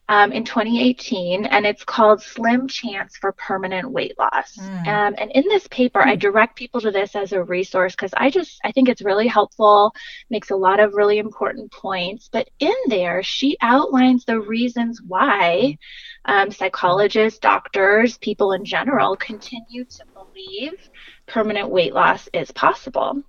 um, 0.08 0.32
in 0.32 0.44
2018, 0.44 1.44
and 1.44 1.66
it's 1.66 1.84
called 1.84 2.22
Slim 2.22 2.66
Chance 2.66 3.18
for 3.18 3.32
Permanent 3.32 3.90
Weight 3.90 4.18
Loss. 4.18 4.56
Mm. 4.56 4.86
Um, 4.86 5.14
and 5.18 5.30
in 5.32 5.44
this 5.48 5.66
paper, 5.68 6.00
mm. 6.00 6.06
I 6.06 6.14
hmm. 6.14 6.20
direct 6.20 6.56
people 6.56 6.80
to 6.80 6.90
this 6.90 7.14
as 7.14 7.32
a 7.32 7.42
resource 7.42 7.94
because 7.94 8.14
I 8.16 8.30
just 8.30 8.58
I 8.64 8.72
think 8.72 8.88
it's 8.88 9.02
really 9.02 9.26
helpful, 9.26 9.94
makes 10.30 10.50
a 10.50 10.56
lot 10.56 10.80
of 10.80 10.94
really 10.94 11.18
important 11.18 11.70
points. 11.72 12.28
But 12.32 12.48
in 12.58 12.74
there, 12.86 13.22
she 13.22 13.56
outlines 13.60 14.24
the 14.24 14.40
reasons 14.40 15.02
why 15.06 15.76
um, 16.24 16.50
psychologists, 16.50 17.38
doctors, 17.38 18.16
people 18.18 18.52
in 18.52 18.64
general 18.64 19.16
continue 19.16 19.84
to 19.84 20.04
believe 20.14 20.90
permanent 21.26 21.68
weight 21.68 21.92
loss 21.92 22.28
is 22.32 22.50
possible. 22.52 23.22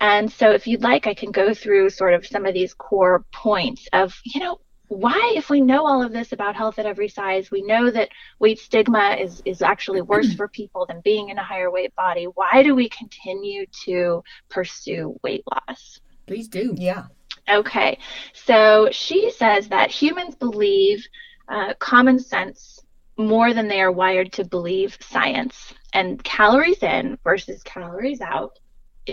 And 0.00 0.32
so, 0.32 0.52
if 0.52 0.66
you'd 0.66 0.82
like, 0.82 1.06
I 1.06 1.14
can 1.14 1.30
go 1.30 1.52
through 1.52 1.90
sort 1.90 2.14
of 2.14 2.26
some 2.26 2.46
of 2.46 2.54
these 2.54 2.72
core 2.74 3.24
points 3.32 3.88
of, 3.92 4.18
you 4.24 4.40
know, 4.40 4.60
why, 4.90 5.34
if 5.36 5.48
we 5.50 5.60
know 5.60 5.86
all 5.86 6.02
of 6.02 6.12
this 6.12 6.32
about 6.32 6.56
health 6.56 6.80
at 6.80 6.84
every 6.84 7.08
size, 7.08 7.48
we 7.48 7.62
know 7.62 7.92
that 7.92 8.08
weight 8.40 8.58
stigma 8.58 9.16
is, 9.20 9.40
is 9.44 9.62
actually 9.62 10.00
worse 10.00 10.34
for 10.34 10.48
people 10.48 10.84
than 10.84 11.00
being 11.02 11.28
in 11.28 11.38
a 11.38 11.44
higher 11.44 11.70
weight 11.70 11.94
body, 11.94 12.24
why 12.24 12.64
do 12.64 12.74
we 12.74 12.88
continue 12.88 13.66
to 13.84 14.20
pursue 14.48 15.16
weight 15.22 15.44
loss? 15.52 16.00
Please 16.26 16.48
do. 16.48 16.74
Yeah. 16.76 17.04
Okay. 17.48 18.00
So 18.32 18.88
she 18.90 19.30
says 19.30 19.68
that 19.68 19.92
humans 19.92 20.34
believe 20.34 21.06
uh, 21.48 21.74
common 21.78 22.18
sense 22.18 22.80
more 23.16 23.54
than 23.54 23.68
they 23.68 23.80
are 23.80 23.92
wired 23.92 24.32
to 24.32 24.44
believe 24.44 24.98
science. 25.00 25.72
And 25.92 26.22
calories 26.24 26.82
in 26.82 27.16
versus 27.22 27.62
calories 27.62 28.20
out 28.20 28.58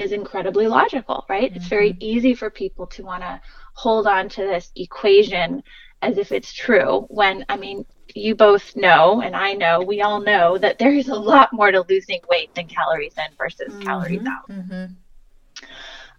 is 0.01 0.12
incredibly 0.12 0.68
logical, 0.68 1.25
right? 1.30 1.50
Mm-hmm. 1.50 1.58
It's 1.58 1.68
very 1.68 1.92
mm-hmm. 1.92 2.01
easy 2.01 2.34
for 2.34 2.50
people 2.50 2.88
to 2.88 3.04
want 3.04 3.22
to 3.22 3.42
hold 3.74 4.08
on 4.08 4.30
to 4.30 4.42
this 4.42 4.72
equation 4.75 5.63
as 6.01 6.18
if 6.18 6.32
it's 6.32 6.54
true 6.54 7.06
when 7.10 7.46
I 7.50 7.58
mean 7.58 7.86
you 8.13 8.36
both 8.36 8.75
know 8.75 9.22
and 9.22 9.36
I 9.36 9.54
know 9.54 9.82
we 9.82 10.01
all 10.01 10.22
know 10.22 10.58
that 10.58 10.80
there 10.80 10.94
is 10.94 11.10
a 11.10 11.16
lot 11.16 11.54
more 11.54 11.72
to 11.72 11.84
losing 11.89 12.22
weight 12.30 12.54
than 12.56 12.68
calories 12.68 13.16
in 13.18 13.36
versus 13.38 13.74
mm-hmm, 13.74 13.82
calories 13.82 14.25
out. 14.27 14.50
Mm-hmm. 14.50 14.94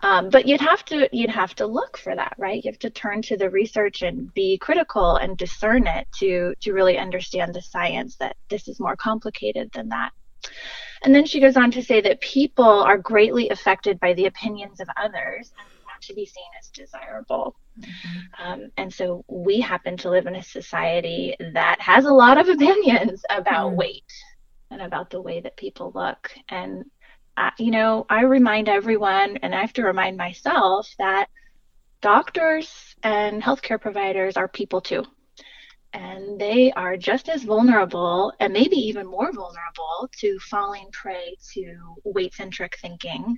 Um, 0.00 0.30
but 0.30 0.46
you'd 0.46 0.60
have 0.60 0.84
to 0.86 1.08
you'd 1.12 1.30
have 1.30 1.54
to 1.56 1.66
look 1.66 1.98
for 1.98 2.14
that, 2.14 2.34
right? 2.38 2.62
You 2.64 2.70
have 2.70 2.78
to 2.80 2.90
turn 2.90 3.20
to 3.22 3.36
the 3.36 3.50
research 3.50 4.02
and 4.02 4.32
be 4.32 4.56
critical 4.58 5.16
and 5.16 5.36
discern 5.36 5.86
it 5.88 6.06
to 6.18 6.54
to 6.60 6.72
really 6.72 6.98
understand 6.98 7.54
the 7.54 7.62
science 7.62 8.16
that 8.16 8.36
this 8.48 8.68
is 8.68 8.78
more 8.78 8.96
complicated 8.96 9.70
than 9.72 9.88
that. 9.88 10.12
And 11.02 11.14
then 11.14 11.26
she 11.26 11.40
goes 11.40 11.56
on 11.56 11.70
to 11.72 11.82
say 11.82 12.00
that 12.00 12.20
people 12.20 12.64
are 12.64 12.98
greatly 12.98 13.48
affected 13.50 14.00
by 14.00 14.14
the 14.14 14.26
opinions 14.26 14.80
of 14.80 14.88
others 14.96 15.52
and 15.58 15.68
want 15.86 16.02
to 16.02 16.14
be 16.14 16.26
seen 16.26 16.44
as 16.58 16.68
desirable. 16.68 17.56
Mm-hmm. 17.80 18.44
Um, 18.44 18.70
and 18.76 18.92
so 18.92 19.24
we 19.28 19.60
happen 19.60 19.96
to 19.98 20.10
live 20.10 20.26
in 20.26 20.36
a 20.36 20.42
society 20.42 21.36
that 21.52 21.80
has 21.80 22.04
a 22.04 22.12
lot 22.12 22.38
of 22.38 22.48
opinions 22.54 23.22
about 23.30 23.68
mm-hmm. 23.68 23.76
weight 23.76 24.12
and 24.70 24.82
about 24.82 25.10
the 25.10 25.20
way 25.20 25.40
that 25.40 25.56
people 25.56 25.92
look. 25.94 26.30
And, 26.48 26.84
uh, 27.36 27.50
you 27.58 27.70
know, 27.70 28.06
I 28.10 28.22
remind 28.22 28.68
everyone, 28.68 29.38
and 29.38 29.54
I 29.54 29.60
have 29.60 29.72
to 29.74 29.84
remind 29.84 30.16
myself 30.16 30.88
that 30.98 31.28
doctors 32.00 32.94
and 33.02 33.42
healthcare 33.42 33.80
providers 33.80 34.36
are 34.36 34.48
people 34.48 34.80
too. 34.80 35.04
And 35.98 36.40
they 36.40 36.70
are 36.72 36.96
just 36.96 37.28
as 37.28 37.42
vulnerable 37.42 38.32
and 38.38 38.52
maybe 38.52 38.76
even 38.76 39.04
more 39.04 39.32
vulnerable 39.32 40.08
to 40.18 40.38
falling 40.38 40.88
prey 40.92 41.34
to 41.54 41.76
weight 42.04 42.34
centric 42.34 42.78
thinking 42.78 43.36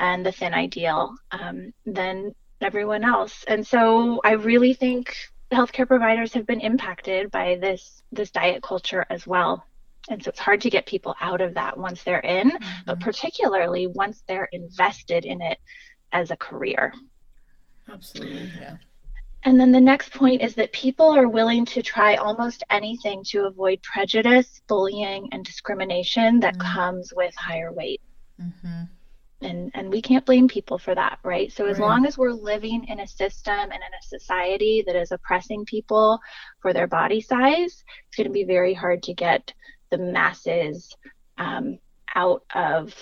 and 0.00 0.26
the 0.26 0.32
thin 0.32 0.52
ideal 0.52 1.14
um, 1.30 1.72
than 1.86 2.34
everyone 2.60 3.04
else. 3.04 3.44
And 3.46 3.64
so 3.64 4.20
I 4.24 4.32
really 4.32 4.74
think 4.74 5.14
healthcare 5.52 5.86
providers 5.86 6.32
have 6.32 6.44
been 6.44 6.60
impacted 6.60 7.30
by 7.30 7.56
this 7.60 8.02
this 8.10 8.32
diet 8.32 8.64
culture 8.64 9.06
as 9.08 9.24
well. 9.24 9.64
And 10.08 10.20
so 10.24 10.30
it's 10.30 10.40
hard 10.40 10.60
to 10.62 10.70
get 10.70 10.86
people 10.86 11.14
out 11.20 11.40
of 11.40 11.54
that 11.54 11.78
once 11.78 12.02
they're 12.02 12.18
in, 12.18 12.50
mm-hmm. 12.50 12.80
but 12.84 12.98
particularly 12.98 13.86
once 13.86 14.24
they're 14.26 14.48
invested 14.50 15.24
in 15.24 15.40
it 15.40 15.58
as 16.10 16.32
a 16.32 16.36
career. 16.36 16.92
Absolutely. 17.88 18.50
Yeah. 18.60 18.76
And 19.44 19.58
then 19.58 19.72
the 19.72 19.80
next 19.80 20.12
point 20.12 20.40
is 20.40 20.54
that 20.54 20.72
people 20.72 21.10
are 21.16 21.28
willing 21.28 21.64
to 21.66 21.82
try 21.82 22.14
almost 22.14 22.62
anything 22.70 23.24
to 23.28 23.46
avoid 23.46 23.82
prejudice, 23.82 24.60
bullying, 24.68 25.28
and 25.32 25.44
discrimination 25.44 26.40
that 26.40 26.56
mm-hmm. 26.56 26.74
comes 26.74 27.12
with 27.14 27.34
higher 27.34 27.72
weight. 27.72 28.00
Mm-hmm 28.40 28.84
and 29.42 29.70
and 29.74 29.90
we 29.90 30.00
can't 30.00 30.24
blame 30.24 30.48
people 30.48 30.78
for 30.78 30.94
that 30.94 31.18
right 31.22 31.52
so 31.52 31.66
as 31.66 31.78
right. 31.78 31.86
long 31.86 32.06
as 32.06 32.16
we're 32.16 32.32
living 32.32 32.84
in 32.88 33.00
a 33.00 33.06
system 33.06 33.54
and 33.54 33.72
in 33.72 33.78
a 33.78 34.18
society 34.18 34.82
that 34.86 34.96
is 34.96 35.12
oppressing 35.12 35.64
people 35.64 36.18
for 36.60 36.72
their 36.72 36.86
body 36.86 37.20
size 37.20 37.84
it's 38.06 38.16
going 38.16 38.26
to 38.26 38.32
be 38.32 38.44
very 38.44 38.74
hard 38.74 39.02
to 39.02 39.14
get 39.14 39.52
the 39.90 39.98
masses 39.98 40.96
um, 41.38 41.78
out 42.14 42.44
of 42.54 42.94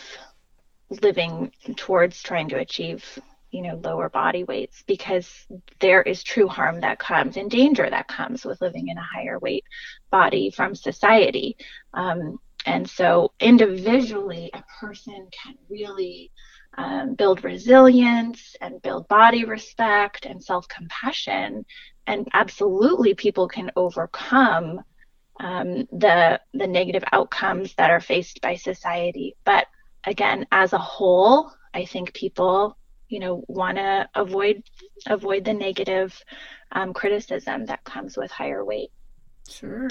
living 1.02 1.52
towards 1.76 2.22
trying 2.22 2.48
to 2.48 2.58
achieve 2.58 3.18
you 3.50 3.62
know 3.62 3.80
lower 3.82 4.08
body 4.08 4.44
weights 4.44 4.82
because 4.86 5.46
there 5.80 6.02
is 6.02 6.22
true 6.22 6.48
harm 6.48 6.80
that 6.80 6.98
comes 6.98 7.36
and 7.36 7.50
danger 7.50 7.88
that 7.88 8.08
comes 8.08 8.44
with 8.44 8.60
living 8.60 8.88
in 8.88 8.98
a 8.98 9.02
higher 9.14 9.38
weight 9.38 9.64
body 10.10 10.50
from 10.50 10.74
society 10.74 11.56
um, 11.94 12.38
and 12.66 12.88
so 12.88 13.32
individually, 13.40 14.50
a 14.52 14.62
person 14.80 15.28
can 15.30 15.54
really 15.68 16.30
um, 16.76 17.14
build 17.14 17.42
resilience 17.42 18.54
and 18.60 18.82
build 18.82 19.08
body 19.08 19.44
respect 19.44 20.26
and 20.26 20.42
self 20.42 20.68
compassion. 20.68 21.64
And 22.06 22.28
absolutely, 22.32 23.14
people 23.14 23.48
can 23.48 23.70
overcome 23.76 24.80
um, 25.38 25.86
the, 25.90 26.40
the 26.52 26.66
negative 26.66 27.04
outcomes 27.12 27.74
that 27.74 27.90
are 27.90 28.00
faced 28.00 28.40
by 28.42 28.56
society. 28.56 29.36
But 29.44 29.66
again, 30.04 30.46
as 30.52 30.72
a 30.72 30.78
whole, 30.78 31.50
I 31.72 31.86
think 31.86 32.12
people 32.12 32.76
you 33.10 33.20
know 33.20 33.44
want 33.48 33.76
to 33.76 34.08
avoid 34.14 34.62
avoid 35.06 35.44
the 35.44 35.54
negative 35.54 36.18
um, 36.72 36.94
criticism 36.94 37.66
that 37.66 37.84
comes 37.84 38.16
with 38.16 38.30
higher 38.30 38.64
weight. 38.64 38.90
Sure. 39.48 39.88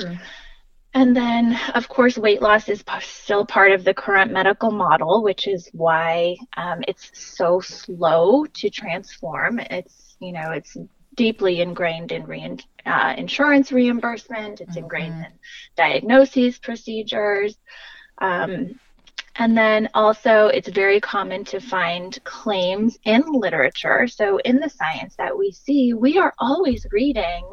And 0.94 1.16
then, 1.16 1.60
of 1.76 1.88
course, 1.88 2.18
weight 2.18 2.42
loss 2.42 2.68
is 2.68 2.84
still 3.02 3.46
part 3.46 3.72
of 3.74 3.84
the 3.84 3.94
current 3.94 4.32
medical 4.32 4.72
model, 4.72 5.22
which 5.22 5.48
is 5.48 5.70
why 5.72 6.36
um, 6.58 6.80
it's 6.88 7.12
so 7.14 7.60
slow 7.60 8.46
to 8.46 8.70
transform. 8.72 9.60
It's, 9.60 10.18
you 10.20 10.32
know, 10.32 10.50
it's 10.52 10.76
deeply 11.16 11.62
ingrained 11.62 12.12
in 12.12 12.24
re- 12.26 12.58
uh, 12.88 13.14
insurance 13.18 13.72
reimbursement, 13.72 14.62
it's 14.62 14.72
mm-hmm. 14.72 14.80
ingrained 14.80 15.14
in 15.14 15.32
diagnoses 15.76 16.58
procedures. 16.58 17.56
Um, 18.18 18.80
and 19.40 19.58
then 19.58 19.88
also, 19.94 20.48
it's 20.48 20.68
very 20.68 21.00
common 21.00 21.46
to 21.46 21.62
find 21.62 22.22
claims 22.26 23.00
in 23.06 23.24
literature. 23.26 24.06
So, 24.06 24.38
in 24.40 24.58
the 24.58 24.70
science 24.70 25.16
that 25.16 25.38
we 25.38 25.54
see, 25.54 25.94
we 25.94 26.18
are 26.18 26.34
always 26.40 26.86
reading 26.92 27.46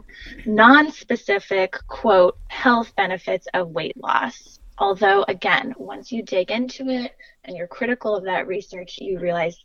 non 0.44 0.90
specific, 0.90 1.78
quote, 1.86 2.36
health 2.48 2.92
benefits 2.96 3.46
of 3.54 3.68
weight 3.68 3.96
loss. 3.96 4.58
Although, 4.78 5.24
again, 5.28 5.74
once 5.78 6.10
you 6.10 6.24
dig 6.24 6.50
into 6.50 6.88
it 6.88 7.12
and 7.44 7.56
you're 7.56 7.68
critical 7.68 8.16
of 8.16 8.24
that 8.24 8.48
research, 8.48 8.98
you 9.00 9.20
realize 9.20 9.56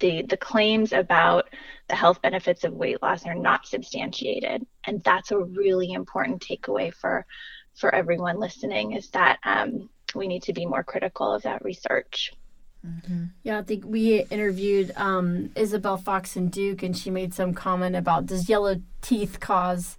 the, 0.00 0.22
the 0.22 0.36
claims 0.36 0.92
about 0.92 1.50
the 1.88 1.94
health 1.94 2.20
benefits 2.20 2.64
of 2.64 2.72
weight 2.72 3.00
loss 3.00 3.26
are 3.26 3.34
not 3.36 3.66
substantiated. 3.66 4.66
And 4.86 5.04
that's 5.04 5.30
a 5.30 5.38
really 5.38 5.92
important 5.92 6.44
takeaway 6.44 6.92
for, 6.92 7.24
for 7.76 7.94
everyone 7.94 8.40
listening 8.40 8.92
is 8.92 9.08
that 9.10 9.38
um, 9.44 9.88
we 10.14 10.28
need 10.28 10.42
to 10.44 10.52
be 10.52 10.66
more 10.66 10.82
critical 10.82 11.32
of 11.32 11.42
that 11.42 11.64
research. 11.64 12.32
Mm-hmm. 12.86 13.24
Yeah, 13.42 13.58
I 13.58 13.62
think 13.62 13.84
we 13.86 14.22
interviewed 14.24 14.92
um, 14.96 15.50
Isabel 15.54 15.96
Fox 15.96 16.36
and 16.36 16.50
Duke, 16.50 16.82
and 16.82 16.96
she 16.96 17.10
made 17.10 17.34
some 17.34 17.52
comment 17.52 17.94
about 17.94 18.26
does 18.26 18.48
yellow 18.48 18.80
teeth 19.02 19.40
cause 19.40 19.98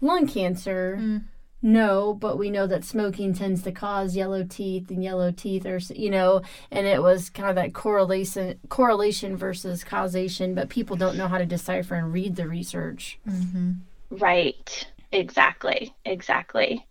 lung 0.00 0.26
cancer? 0.26 0.98
Mm. 1.00 1.24
No, 1.64 2.12
but 2.12 2.38
we 2.38 2.50
know 2.50 2.66
that 2.66 2.84
smoking 2.84 3.34
tends 3.34 3.62
to 3.62 3.70
cause 3.70 4.16
yellow 4.16 4.42
teeth, 4.44 4.90
and 4.90 5.04
yellow 5.04 5.30
teeth 5.30 5.64
are, 5.64 5.78
you 5.94 6.10
know, 6.10 6.42
and 6.72 6.88
it 6.88 7.00
was 7.02 7.30
kind 7.30 7.50
of 7.50 7.54
that 7.54 7.72
correlation, 7.72 8.58
correlation 8.68 9.36
versus 9.36 9.84
causation. 9.84 10.54
But 10.56 10.70
people 10.70 10.96
don't 10.96 11.16
know 11.16 11.28
how 11.28 11.38
to 11.38 11.46
decipher 11.46 11.94
and 11.94 12.12
read 12.12 12.34
the 12.34 12.48
research. 12.48 13.20
Mm-hmm. 13.28 13.72
Right. 14.10 14.88
Exactly. 15.12 15.94
Exactly. 16.04 16.84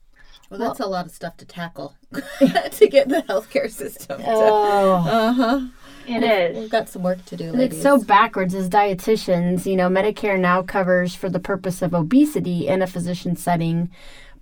Well, 0.51 0.59
that's 0.59 0.79
well, 0.79 0.89
a 0.89 0.91
lot 0.91 1.05
of 1.05 1.13
stuff 1.13 1.37
to 1.37 1.45
tackle 1.45 1.95
to 2.11 2.87
get 2.89 3.07
the 3.07 3.23
healthcare 3.29 3.71
system. 3.71 4.19
To, 4.19 4.25
oh, 4.27 4.93
uh 4.95 5.31
huh. 5.31 5.61
It 6.05 6.23
is. 6.23 6.57
We've 6.57 6.69
got 6.69 6.89
some 6.89 7.03
work 7.03 7.23
to 7.27 7.37
do. 7.37 7.51
Ladies. 7.53 7.77
It's 7.77 7.81
so 7.81 7.99
backwards 8.03 8.53
as 8.53 8.69
dietitians. 8.69 9.65
You 9.65 9.77
know, 9.77 9.87
Medicare 9.87 10.37
now 10.37 10.61
covers 10.61 11.15
for 11.15 11.29
the 11.29 11.39
purpose 11.39 11.81
of 11.81 11.93
obesity 11.93 12.67
in 12.67 12.81
a 12.81 12.87
physician 12.87 13.37
setting, 13.37 13.91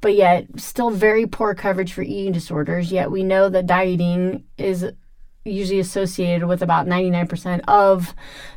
but 0.02 0.16
yet 0.16 0.48
still 0.60 0.90
very 0.90 1.28
poor 1.28 1.54
coverage 1.54 1.94
for 1.94 2.02
eating 2.02 2.32
disorders. 2.32 2.92
Yet 2.92 3.12
we 3.12 3.22
know 3.22 3.48
that 3.48 3.68
dieting 3.68 4.46
is 4.58 4.88
usually 5.46 5.80
associated 5.80 6.48
with 6.48 6.64
about 6.64 6.88
99% 6.88 7.62
of 7.68 8.16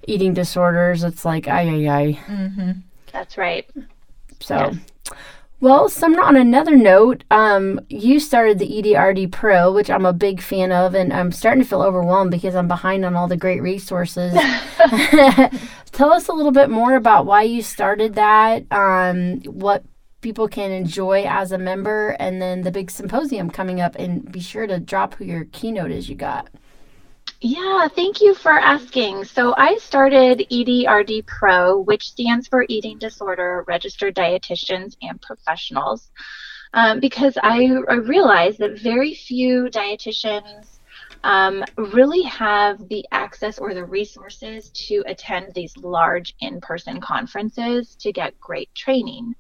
eating 0.09 0.33
disorders. 0.33 1.05
It's 1.05 1.27
like, 1.27 1.49
ay, 1.49 1.69
ay, 1.69 1.89
ay. 1.89 2.21
Mm-hmm. 2.27 2.71
That's 3.13 3.37
right. 3.37 3.69
So. 4.41 4.71
Yes. 4.73 5.19
Well, 5.63 5.89
Sumner, 5.89 6.21
on 6.21 6.35
another 6.35 6.75
note, 6.75 7.23
um, 7.31 7.79
you 7.89 8.19
started 8.19 8.59
the 8.59 8.67
EDRD 8.67 9.31
Pro, 9.31 9.71
which 9.71 9.91
I'm 9.91 10.05
a 10.05 10.13
big 10.13 10.43
fan 10.43 10.73
of, 10.73 10.93
and 10.97 11.13
I'm 11.13 11.31
starting 11.31 11.63
to 11.63 11.69
feel 11.69 11.83
overwhelmed 11.83 12.33
because 12.33 12.57
I'm 12.57 12.67
behind 12.67 13.05
on 13.05 13.15
all 13.15 13.29
the 13.29 13.37
great 13.37 13.63
resources. 13.63 14.33
Tell 15.93 16.13
us 16.13 16.27
a 16.27 16.33
little 16.33 16.51
bit 16.51 16.69
more 16.69 16.97
about 16.97 17.27
why 17.27 17.43
you 17.43 17.63
started 17.63 18.15
that, 18.17 18.65
um, 18.73 19.41
what 19.43 19.85
people 20.21 20.49
can 20.49 20.73
enjoy 20.73 21.23
as 21.29 21.53
a 21.53 21.59
member, 21.59 22.17
and 22.19 22.43
then 22.43 22.63
the 22.63 22.73
big 22.73 22.91
symposium 22.91 23.49
coming 23.49 23.81
up. 23.81 23.95
And 23.95 24.33
be 24.33 24.41
sure 24.41 24.67
to 24.67 24.81
drop 24.81 25.15
who 25.15 25.25
your 25.25 25.45
keynote 25.45 25.93
is 25.93 26.09
you 26.09 26.17
got. 26.17 26.49
Yeah, 27.45 27.89
thank 27.89 28.21
you 28.21 28.37
for 28.37 28.53
asking. 28.53 29.25
So 29.25 29.53
I 29.57 29.77
started 29.79 30.47
EDRD 30.49 31.27
Pro, 31.27 31.81
which 31.81 32.11
stands 32.11 32.47
for 32.47 32.65
Eating 32.69 32.99
Disorder 32.99 33.65
Registered 33.67 34.15
Dietitians 34.15 34.97
and 35.03 35.21
Professionals, 35.21 36.13
um, 36.73 37.01
because 37.01 37.37
I, 37.43 37.69
I 37.89 37.95
realized 37.95 38.59
that 38.59 38.79
very 38.79 39.13
few 39.15 39.65
dietitians 39.65 40.79
um, 41.25 41.65
really 41.77 42.23
have 42.23 42.89
the 42.89 43.05
access 43.11 43.59
or 43.59 43.75
the 43.75 43.87
resources 43.87 44.71
to 44.87 45.03
attend 45.09 45.53
these 45.53 45.77
large 45.77 46.37
in 46.39 46.61
person 46.61 47.01
conferences 47.01 47.97
to 47.97 48.13
get 48.13 48.39
great 48.39 48.73
training. 48.77 49.35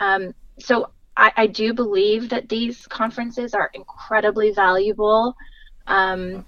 Um, 0.00 0.34
so 0.58 0.90
I, 1.16 1.30
I, 1.36 1.46
do 1.46 1.72
believe 1.72 2.30
that 2.30 2.48
these 2.48 2.84
conferences 2.88 3.54
are 3.54 3.70
incredibly 3.74 4.50
valuable. 4.50 5.36
Um, 5.86 6.44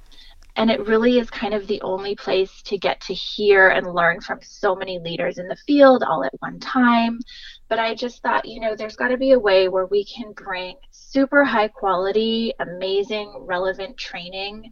and 0.57 0.71
it 0.71 0.87
really 0.87 1.19
is 1.19 1.29
kind 1.29 1.53
of 1.53 1.66
the 1.66 1.81
only 1.83 2.16
place 2.16 2.62
to 2.62 2.79
get 2.79 3.01
to 3.03 3.14
hear 3.14 3.69
and 3.69 3.95
learn 3.95 4.21
from 4.21 4.40
so 4.42 4.75
many 4.75 4.99
leaders 4.99 5.38
in 5.38 5.49
the 5.49 5.57
field 5.66 6.03
all 6.03 6.25
at 6.25 6.33
one 6.38 6.59
time. 6.59 7.21
But 7.69 7.79
I 7.79 7.95
just 7.95 8.23
thought, 8.23 8.47
you 8.47 8.61
know, 8.61 8.75
there's 8.75 8.97
got 8.97 9.09
to 9.09 9.19
be 9.19 9.33
a 9.33 9.38
way 9.38 9.69
where 9.69 9.87
we 9.87 10.05
can 10.05 10.33
bring 10.33 10.77
super 10.90 11.45
high 11.45 11.69
quality, 11.69 12.55
amazing, 12.59 13.33
relevant 13.40 13.99
training 13.99 14.71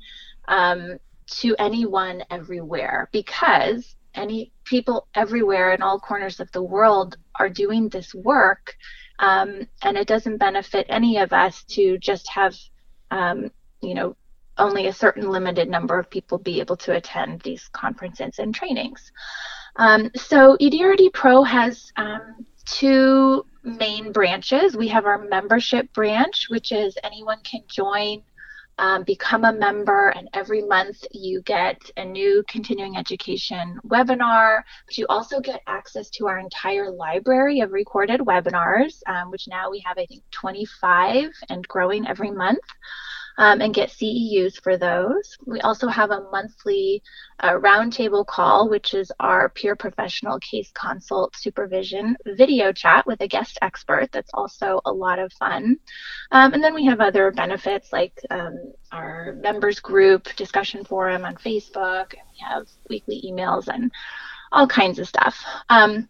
um, 0.49 0.99
to 1.27 1.55
anyone 1.59 2.23
everywhere 2.31 3.09
because 3.13 3.95
any 4.15 4.53
people 4.65 5.09
everywhere 5.15 5.73
in 5.73 5.83
all 5.83 5.99
corners 6.01 6.41
of 6.41 6.51
the 6.53 6.63
world 6.63 7.17
are 7.39 7.51
doing 7.51 7.89
this 7.89 8.15
work. 8.15 8.75
Um, 9.19 9.69
and 9.83 9.97
it 9.99 10.07
doesn't 10.07 10.39
benefit 10.39 10.87
any 10.89 11.19
of 11.19 11.33
us 11.33 11.63
to 11.65 11.99
just 11.99 12.29
have, 12.31 12.57
um, 13.11 13.51
you 13.81 13.95
know, 13.95 14.17
only 14.59 14.87
a 14.87 14.93
certain 14.93 15.31
limited 15.31 15.69
number 15.69 15.99
of 15.99 16.11
people 16.11 16.39
be 16.39 16.61
able 16.61 16.77
to 16.77 16.95
attend 16.95 17.41
these 17.43 17.69
conferences 17.69 18.39
and 18.39 18.55
trainings. 18.55 19.13
Um, 19.77 20.11
so 20.15 20.57
EDRD 20.61 21.13
Pro 21.13 21.43
has 21.43 21.93
um, 21.97 22.47
two 22.65 23.45
main 23.63 24.13
branches. 24.13 24.77
We 24.77 24.89
have 24.89 25.07
our 25.07 25.19
membership 25.19 25.93
branch, 25.93 26.47
which 26.49 26.71
is 26.71 26.97
anyone 27.03 27.41
can 27.43 27.63
join, 27.69 28.23
um, 28.79 29.05
become 29.05 29.45
a 29.45 29.53
member, 29.53 30.09
and 30.11 30.29
every 30.33 30.63
month 30.63 31.05
you 31.13 31.43
get 31.43 31.79
a 31.97 32.05
new 32.05 32.45
continuing 32.49 32.97
education 32.97 33.79
webinar. 33.87 34.63
But 34.87 34.99
you 34.99 35.07
also 35.09 35.41
get 35.41 35.63
access 35.67 36.11
to 36.11 36.27
our 36.27 36.39
entire 36.39 36.91
library 36.91 37.61
of 37.61 37.73
recorded 37.73 38.21
webinars, 38.21 39.01
um, 39.07 39.31
which 39.31 39.49
now 39.49 39.71
we 39.71 39.83
have, 39.87 39.99
I 39.99 40.07
think, 40.07 40.23
25 40.31 41.31
and 41.49 41.67
growing 41.67 42.07
every 42.07 42.31
month 42.31 42.61
um, 43.39 43.61
and 43.61 43.75
get 43.75 43.91
CEUs 43.91 44.63
for 44.63 44.77
those. 44.77 45.37
We 45.47 45.61
also 45.61 45.89
have 45.89 46.11
a 46.11 46.23
monthly 46.31 47.03
uh, 47.41 47.55
roundtable 47.55 48.27
call, 48.27 48.69
which 48.69 48.95
is 48.95 49.11
our 49.21 49.49
peer 49.51 49.75
professional 49.77 50.39
case 50.41 50.71
consult 50.73 51.35
supervision 51.37 52.17
video 52.25 52.73
chat 52.73 53.07
with 53.07 53.21
a 53.21 53.29
guest 53.29 53.59
expert. 53.63 54.11
That's 54.13 54.31
also 54.35 54.81
a 54.85 54.93
lot 54.93 55.19
of 55.19 55.33
fun. 55.33 55.77
Um, 56.31 56.55
and 56.55 56.63
then 56.63 56.75
we 56.75 56.85
have 56.87 57.01
other 57.01 57.31
benefits 57.33 57.93
like 57.93 58.21
um, 58.31 58.73
our 58.93 59.37
members 59.41 59.81
group 59.81 60.35
discussion 60.37 60.85
forum 60.85 61.25
on 61.25 61.37
Facebook. 61.37 62.13
We 62.13 62.45
have 62.49 62.69
weekly 62.89 63.23
emails 63.27 63.69
and 63.69 63.91
all 64.53 64.67
kinds 64.67 64.99
of 64.99 65.09
stuff. 65.09 65.45
Um, 65.69 66.09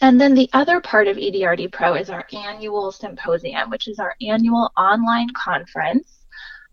and 0.00 0.18
then 0.18 0.34
the 0.34 0.48
other 0.54 0.80
part 0.80 1.08
of 1.08 1.18
EDRD 1.18 1.70
Pro 1.72 1.94
is 1.94 2.08
our 2.08 2.24
annual 2.32 2.90
symposium, 2.90 3.68
which 3.68 3.86
is 3.86 3.98
our 3.98 4.14
annual 4.22 4.72
online 4.78 5.28
conference 5.36 6.23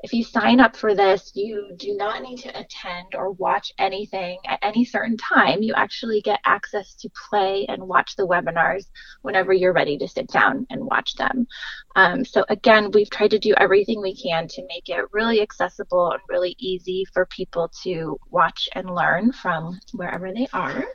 if 0.03 0.13
you 0.13 0.23
sign 0.23 0.59
up 0.59 0.75
for 0.75 0.95
this, 0.95 1.31
you 1.35 1.71
do 1.77 1.95
not 1.95 2.21
need 2.21 2.37
to 2.37 2.49
attend 2.49 3.13
or 3.15 3.31
watch 3.31 3.71
anything 3.77 4.39
at 4.47 4.59
any 4.61 4.83
certain 4.83 5.15
time. 5.17 5.61
You 5.61 5.73
actually 5.75 6.21
get 6.21 6.39
access 6.45 6.95
to 6.95 7.09
play 7.29 7.65
and 7.69 7.87
watch 7.87 8.15
the 8.15 8.27
webinars 8.27 8.87
whenever 9.21 9.53
you're 9.53 9.73
ready 9.73 9.97
to 9.99 10.07
sit 10.07 10.27
down 10.27 10.65
and 10.69 10.83
watch 10.83 11.15
them. 11.15 11.47
Um, 11.95 12.25
so, 12.25 12.43
again, 12.49 12.91
we've 12.91 13.09
tried 13.09 13.31
to 13.31 13.39
do 13.39 13.53
everything 13.57 14.01
we 14.01 14.15
can 14.15 14.47
to 14.49 14.65
make 14.67 14.89
it 14.89 15.05
really 15.11 15.41
accessible 15.41 16.11
and 16.11 16.21
really 16.29 16.55
easy 16.57 17.05
for 17.13 17.25
people 17.27 17.71
to 17.83 18.17
watch 18.29 18.69
and 18.73 18.93
learn 18.93 19.31
from 19.31 19.79
wherever 19.93 20.33
they 20.33 20.47
are. 20.53 20.85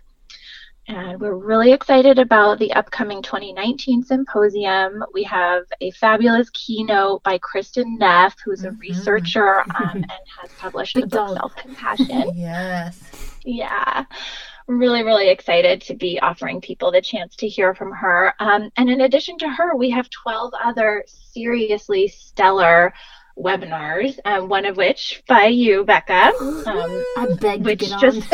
And 0.89 1.21
we're 1.21 1.35
really 1.35 1.73
excited 1.73 2.19
about 2.19 2.61
the 2.61 2.73
upcoming 2.75 3.21
2019 3.21 4.05
symposium. 4.05 5.05
We 5.13 5.25
have 5.25 5.65
a 5.81 5.91
fabulous 5.93 6.49
keynote 6.51 7.25
by 7.25 7.39
Kristin 7.39 7.99
Neff, 7.99 8.37
who's 8.45 8.65
a 8.65 8.69
mm-hmm. 8.69 8.81
researcher 8.81 9.61
um, 9.61 9.67
and 9.95 10.07
has 10.41 10.53
published 10.59 10.95
the 10.95 11.07
book 11.07 11.37
Self 11.37 11.57
Compassion. 11.57 12.33
yes. 12.37 13.01
Yeah. 13.45 14.05
Really, 14.69 15.03
really 15.03 15.29
excited 15.29 15.81
to 15.83 15.95
be 15.95 16.21
offering 16.21 16.61
people 16.61 16.93
the 16.93 17.01
chance 17.01 17.35
to 17.37 17.49
hear 17.49 17.75
from 17.75 17.93
her. 17.93 18.35
Um, 18.39 18.71
and 18.77 18.89
in 18.89 19.01
addition 19.01 19.39
to 19.39 19.49
her, 19.49 19.77
we 19.77 19.91
have 19.91 20.09
12 20.11 20.53
other 20.63 21.05
seriously 21.07 22.09
stellar 22.09 22.93
webinars, 23.39 24.19
um, 24.25 24.49
one 24.49 24.65
of 24.65 24.77
which 24.77 25.23
by 25.29 25.47
you, 25.47 25.85
Becca. 25.85 26.33
Um, 26.67 27.05
I 27.17 27.27
beg 27.39 27.65
which 27.65 27.81
to 27.81 27.87
get 27.87 28.01
just 28.01 28.19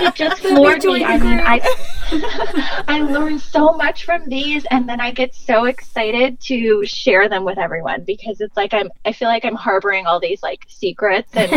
it 0.00 0.14
just 0.14 0.42
floored 0.42 0.84
me. 0.84 1.04
I 1.04 1.18
mean, 1.18 1.40
I 1.40 2.84
I 2.88 3.00
learned 3.00 3.40
so 3.40 3.72
much 3.72 4.04
from 4.04 4.28
these, 4.28 4.64
and 4.70 4.88
then 4.88 5.00
I 5.00 5.10
get 5.10 5.34
so 5.34 5.64
excited 5.64 6.38
to 6.42 6.84
share 6.84 7.28
them 7.28 7.44
with 7.44 7.58
everyone 7.58 8.04
because 8.04 8.40
it's 8.40 8.56
like 8.56 8.72
I'm 8.74 8.90
I 9.04 9.12
feel 9.12 9.28
like 9.28 9.44
I'm 9.44 9.56
harboring 9.56 10.06
all 10.06 10.20
these 10.20 10.42
like 10.42 10.66
secrets 10.68 11.34
and 11.34 11.50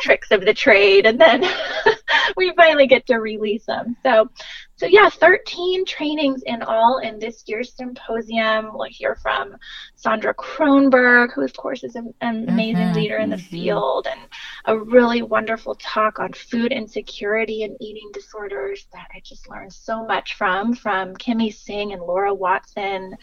tricks 0.00 0.32
of 0.32 0.44
the 0.44 0.54
trade, 0.54 1.06
and 1.06 1.20
then 1.20 1.44
we 2.36 2.52
finally 2.56 2.86
get 2.88 3.06
to 3.06 3.16
release 3.16 3.64
them. 3.66 3.96
So 4.02 4.28
so 4.82 4.88
yeah, 4.88 5.08
13 5.08 5.84
trainings 5.84 6.42
in 6.44 6.60
all 6.60 6.98
in 6.98 7.20
this 7.20 7.44
year's 7.46 7.72
symposium. 7.72 8.70
We'll 8.74 8.88
hear 8.90 9.14
from 9.14 9.56
Sondra 9.96 10.34
Kronberg, 10.34 11.32
who 11.32 11.44
of 11.44 11.54
course 11.54 11.84
is 11.84 11.94
an, 11.94 12.12
amazing 12.20 12.86
mm-hmm, 12.86 12.96
leader 12.96 13.18
in 13.18 13.30
the 13.30 13.36
mm-hmm. 13.36 13.46
field, 13.46 14.08
and 14.10 14.20
a 14.64 14.76
really 14.76 15.22
wonderful 15.22 15.76
talk 15.76 16.18
on 16.18 16.32
food 16.32 16.72
insecurity 16.72 17.62
and 17.62 17.76
eating 17.80 18.10
disorders 18.12 18.88
that 18.92 19.06
I 19.14 19.20
just 19.24 19.48
learned 19.48 19.72
so 19.72 20.04
much 20.04 20.34
from, 20.34 20.74
from 20.74 21.14
Kimmy 21.14 21.54
Singh 21.54 21.92
and 21.92 22.02
Laura 22.02 22.34
Watson. 22.34 23.14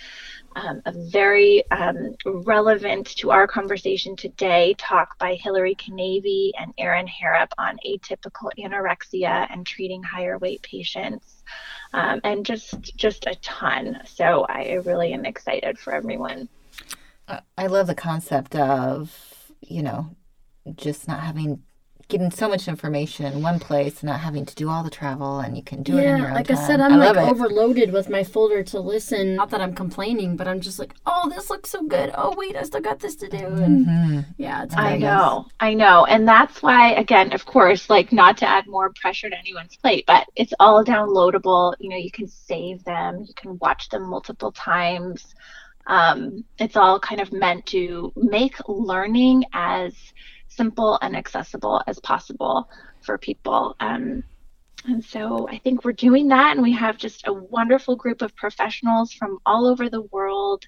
Um, 0.56 0.82
a 0.86 0.92
very 0.92 1.64
um, 1.72 2.16
relevant 2.26 3.08
to 3.18 3.32
our 3.32 3.48
conversation 3.48 4.16
today 4.16 4.76
talk 4.78 5.18
by 5.20 5.36
Hilary 5.36 5.76
Kinavey 5.76 6.52
and 6.60 6.74
Erin 6.78 7.08
Harrop 7.08 7.54
on 7.58 7.78
atypical 7.86 8.50
anorexia 8.58 9.48
and 9.52 9.66
treating 9.66 10.02
higher 10.02 10.38
weight 10.38 10.62
patients 10.64 11.44
um, 11.94 12.20
and 12.24 12.46
just 12.46 12.96
just 12.96 13.26
a 13.26 13.36
ton. 13.36 14.00
So 14.06 14.46
I 14.50 14.74
really 14.86 15.14
am 15.14 15.26
excited 15.26 15.78
for 15.78 15.94
everyone. 15.94 16.50
I 17.58 17.68
love 17.68 17.88
the 17.88 17.96
concept 17.96 18.56
of 18.56 19.16
you 19.62 19.84
know 19.84 20.16
just 20.76 21.08
not 21.08 21.22
having 21.22 21.64
getting 22.10 22.32
so 22.32 22.50
much 22.50 22.67
information 22.67 23.26
in 23.28 23.41
one 23.41 23.60
place, 23.60 24.02
and 24.02 24.10
not 24.10 24.19
having 24.19 24.45
to 24.45 24.56
do 24.56 24.67
all 24.67 24.84
the 24.84 24.89
travel, 24.89 25.39
and 25.39 25.56
you 25.56 25.63
can 25.63 25.84
do 25.84 25.93
yeah, 25.93 26.00
it 26.00 26.06
in 26.08 26.17
your 26.17 26.28
own 26.28 26.34
like 26.34 26.48
time. 26.48 26.58
I 26.58 26.67
said, 26.67 26.82
I'm 26.82 26.93
I 26.93 27.12
like 27.12 27.17
overloaded 27.17 27.93
with 27.93 28.10
my 28.10 28.24
folder 28.24 28.63
to 28.63 28.80
listen. 28.80 29.36
Not 29.36 29.52
that 29.52 29.62
I'm 29.62 29.74
complaining, 29.74 30.36
but 30.36 30.48
I'm 30.48 30.60
just 30.60 30.80
like, 30.80 30.95
oh, 31.06 31.30
this 31.30 31.50
looks 31.50 31.69
so 31.69 31.84
good. 31.84 32.12
Oh, 32.15 32.34
wait, 32.36 32.56
I 32.56 32.63
still 32.63 32.82
got 32.82 33.00
this 33.00 33.15
to 33.17 33.30
do. 33.30 33.38
And 33.38 33.86
mm-hmm. 33.86 34.19
yeah, 34.38 34.63
it's 34.63 34.76
I 34.76 34.98
know, 34.98 35.48
I 35.60 35.74
know, 35.74 36.06
and 36.06 36.28
that's 36.28 36.62
why, 36.62 36.91
again, 36.93 37.32
of 37.32 37.45
course, 37.45 37.89
like 37.89 38.12
not 38.12 38.38
to 38.38 38.50
add 38.50 38.67
more 38.67 38.91
pressure 39.00 39.30
to 39.30 39.38
anyone's 39.38 39.78
plate, 39.78 40.06
but 40.08 40.28
it's 40.36 40.54
all 40.60 40.84
downloadable. 40.84 41.76
You 41.80 41.89
know, 41.89 41.98
you 41.98 42.12
can 42.12 42.28
save 42.28 42.84
them, 42.84 43.24
you 43.28 43.34
can 43.36 43.58
watch 43.60 43.89
them 43.89 44.04
multiple 44.04 44.52
times. 44.52 45.36
Um, 45.86 46.43
it's 46.60 46.76
all 46.76 47.00
kind 47.00 47.22
of 47.22 47.32
meant 47.32 47.65
to 47.67 48.13
make 48.15 48.56
learning 48.67 49.45
as 49.54 49.93
simple 50.60 51.00
and 51.02 51.15
accessible 51.15 51.82
as 51.88 51.98
possible 52.02 52.69
for 53.00 53.17
people. 53.17 53.78
Um, 53.80 54.24
and 54.86 55.02
so 55.04 55.48
I 55.48 55.58
think 55.58 55.86
we're 55.86 55.93
doing 55.93 56.28
that, 56.30 56.52
and 56.52 56.62
we 56.62 56.74
have 56.74 56.98
just 56.98 57.26
a 57.28 57.34
wonderful 57.34 57.95
group 57.95 58.22
of 58.22 58.36
professionals 58.36 59.13
from 59.13 59.39
all 59.45 59.65
over 59.67 59.89
the 59.89 60.02
world. 60.02 60.65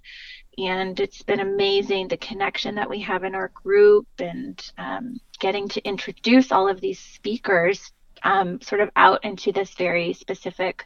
And 0.57 0.97
it's 0.97 1.23
been 1.23 1.41
amazing 1.41 2.07
the 2.07 2.15
connection 2.29 2.75
that 2.75 2.89
we 2.89 3.01
have 3.01 3.25
in 3.25 3.35
our 3.35 3.51
group 3.63 4.07
and 4.19 4.57
um, 4.77 5.19
getting 5.39 5.67
to 5.69 5.85
introduce 5.85 6.53
all 6.53 6.69
of 6.69 6.79
these 6.79 6.99
speakers 6.99 7.91
um, 8.23 8.61
sort 8.61 8.79
of 8.79 8.89
out 8.95 9.25
into 9.25 9.51
this 9.51 9.73
very 9.73 10.13
specific 10.13 10.85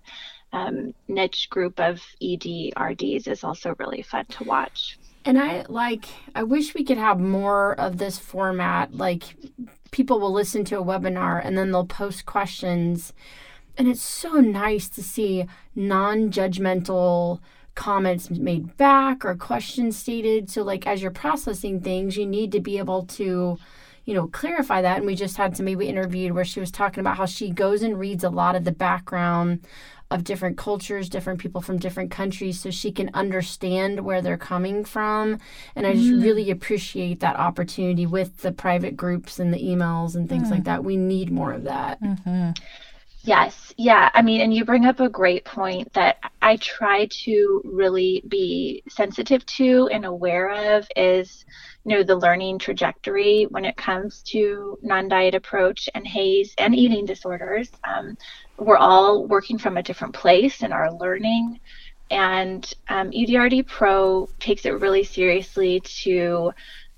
um, 0.52 0.96
niche 1.08 1.48
group 1.52 1.80
of 1.80 2.02
ED 2.24 2.74
RDs 2.80 3.28
is 3.28 3.44
also 3.44 3.76
really 3.78 4.02
fun 4.02 4.26
to 4.26 4.44
watch. 4.46 4.98
And 5.26 5.40
I 5.40 5.66
like, 5.68 6.06
I 6.36 6.44
wish 6.44 6.76
we 6.76 6.84
could 6.84 7.00
have 7.00 7.20
more 7.20 7.74
of 7.80 7.98
this 7.98 8.20
format. 8.20 8.94
Like, 8.94 9.24
people 9.90 10.20
will 10.20 10.32
listen 10.32 10.64
to 10.66 10.80
a 10.80 10.84
webinar 10.84 11.44
and 11.44 11.58
then 11.58 11.72
they'll 11.72 11.86
post 11.86 12.28
questions. 12.28 13.12
And 13.76 13.88
it's 13.88 14.04
so 14.04 14.34
nice 14.34 14.88
to 14.90 15.02
see 15.02 15.48
non 15.76 16.32
judgmental 16.32 17.40
comments 17.74 18.30
made 18.30 18.78
back 18.78 19.26
or 19.26 19.36
questions 19.36 19.98
stated. 19.98 20.52
So, 20.52 20.62
like, 20.62 20.86
as 20.86 21.02
you're 21.02 21.12
processing 21.12 21.82
things, 21.82 22.18
you 22.18 22.28
need 22.28 22.52
to 22.52 22.60
be 22.60 22.78
able 22.78 23.06
to 23.08 23.58
you 24.06 24.14
know, 24.14 24.28
clarify 24.28 24.82
that. 24.84 24.98
And 24.98 25.06
we 25.06 25.16
just 25.16 25.36
had 25.36 25.58
somebody 25.58 25.76
we 25.76 25.88
interviewed 25.88 26.34
where 26.34 26.46
she 26.46 26.60
was 26.60 26.72
talking 26.72 27.00
about 27.00 27.18
how 27.18 27.26
she 27.26 27.50
goes 27.50 27.82
and 27.82 28.00
reads 28.00 28.24
a 28.24 28.30
lot 28.30 28.56
of 28.56 28.64
the 28.64 28.72
background 28.72 29.66
of 30.12 30.24
different 30.24 30.58
cultures, 30.58 31.10
different 31.10 31.40
people 31.40 31.62
from 31.62 31.78
different 31.78 32.12
countries, 32.12 32.60
so 32.60 32.70
she 32.70 32.92
can 32.92 33.10
understand 33.14 34.02
where 34.02 34.22
they're 34.22 34.38
coming 34.38 34.86
from. 34.86 35.40
And 35.76 35.88
I 35.88 35.94
just 35.94 36.12
mm. 36.12 36.22
really 36.22 36.52
appreciate 36.52 37.20
that 37.22 37.38
opportunity 37.38 38.06
with 38.06 38.38
the 38.38 38.52
private 38.52 38.96
groups 38.96 39.40
and 39.40 39.54
the 39.54 39.62
emails 39.62 40.16
and 40.16 40.30
things 40.30 40.50
mm. 40.50 40.52
like 40.52 40.64
that. 40.66 40.84
We 40.84 40.96
need 40.96 41.32
more 41.32 41.54
of 41.54 41.64
that. 41.64 42.02
Mm-hmm. 42.02 42.52
Yes, 43.24 43.74
yeah. 43.76 44.12
I 44.14 44.22
mean, 44.22 44.42
and 44.42 44.54
you 44.54 44.66
bring 44.66 44.86
up 44.86 45.00
a 45.00 45.10
great 45.10 45.46
point 45.46 45.92
that 45.94 46.18
I 46.44 46.58
try 46.58 47.08
to 47.24 47.62
really 47.66 48.24
be 48.28 48.84
sensitive 48.88 49.44
to 49.48 49.90
and 49.92 50.06
aware 50.06 50.76
of 50.78 50.88
is, 50.96 51.44
you 51.86 51.96
know, 51.96 52.04
the 52.04 52.16
learning 52.16 52.60
trajectory 52.60 53.48
when 53.50 53.66
it 53.66 53.78
comes 53.78 54.22
to 54.28 54.78
non-diet 54.84 55.34
approach 55.34 55.90
and 55.96 56.06
HAES 56.06 56.54
and 56.60 56.76
eating 56.76 57.06
disorders. 57.06 57.72
Um, 57.84 58.16
we're 58.58 58.78
all 58.78 59.26
working 59.26 59.58
from 59.58 59.78
a 59.78 59.84
different 59.84 60.14
place 60.14 60.62
in 60.62 60.72
our 60.72 60.94
learning. 60.94 61.60
And 62.12 62.72
um, 62.90 63.12
EDRD 63.12 63.68
Pro 63.68 64.30
takes 64.40 64.66
it 64.66 64.80
really 64.80 65.04
seriously 65.04 65.80
to 66.04 66.52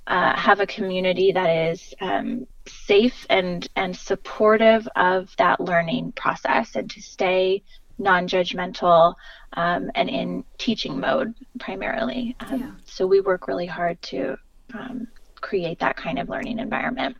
uh, 0.07 0.35
have 0.35 0.59
a 0.59 0.67
community 0.67 1.31
that 1.31 1.71
is 1.71 1.93
um, 2.01 2.47
safe 2.65 3.25
and, 3.29 3.67
and 3.75 3.95
supportive 3.95 4.87
of 4.95 5.33
that 5.37 5.59
learning 5.59 6.13
process 6.13 6.75
and 6.75 6.89
to 6.91 7.01
stay 7.01 7.63
non 7.97 8.27
judgmental 8.27 9.15
um, 9.53 9.89
and 9.95 10.09
in 10.09 10.43
teaching 10.57 10.99
mode 10.99 11.33
primarily. 11.59 12.35
Um, 12.41 12.59
yeah. 12.59 12.71
So 12.85 13.07
we 13.07 13.21
work 13.21 13.47
really 13.47 13.65
hard 13.65 14.01
to 14.03 14.37
um, 14.73 15.07
create 15.41 15.79
that 15.79 15.95
kind 15.97 16.19
of 16.19 16.29
learning 16.29 16.59
environment. 16.59 17.17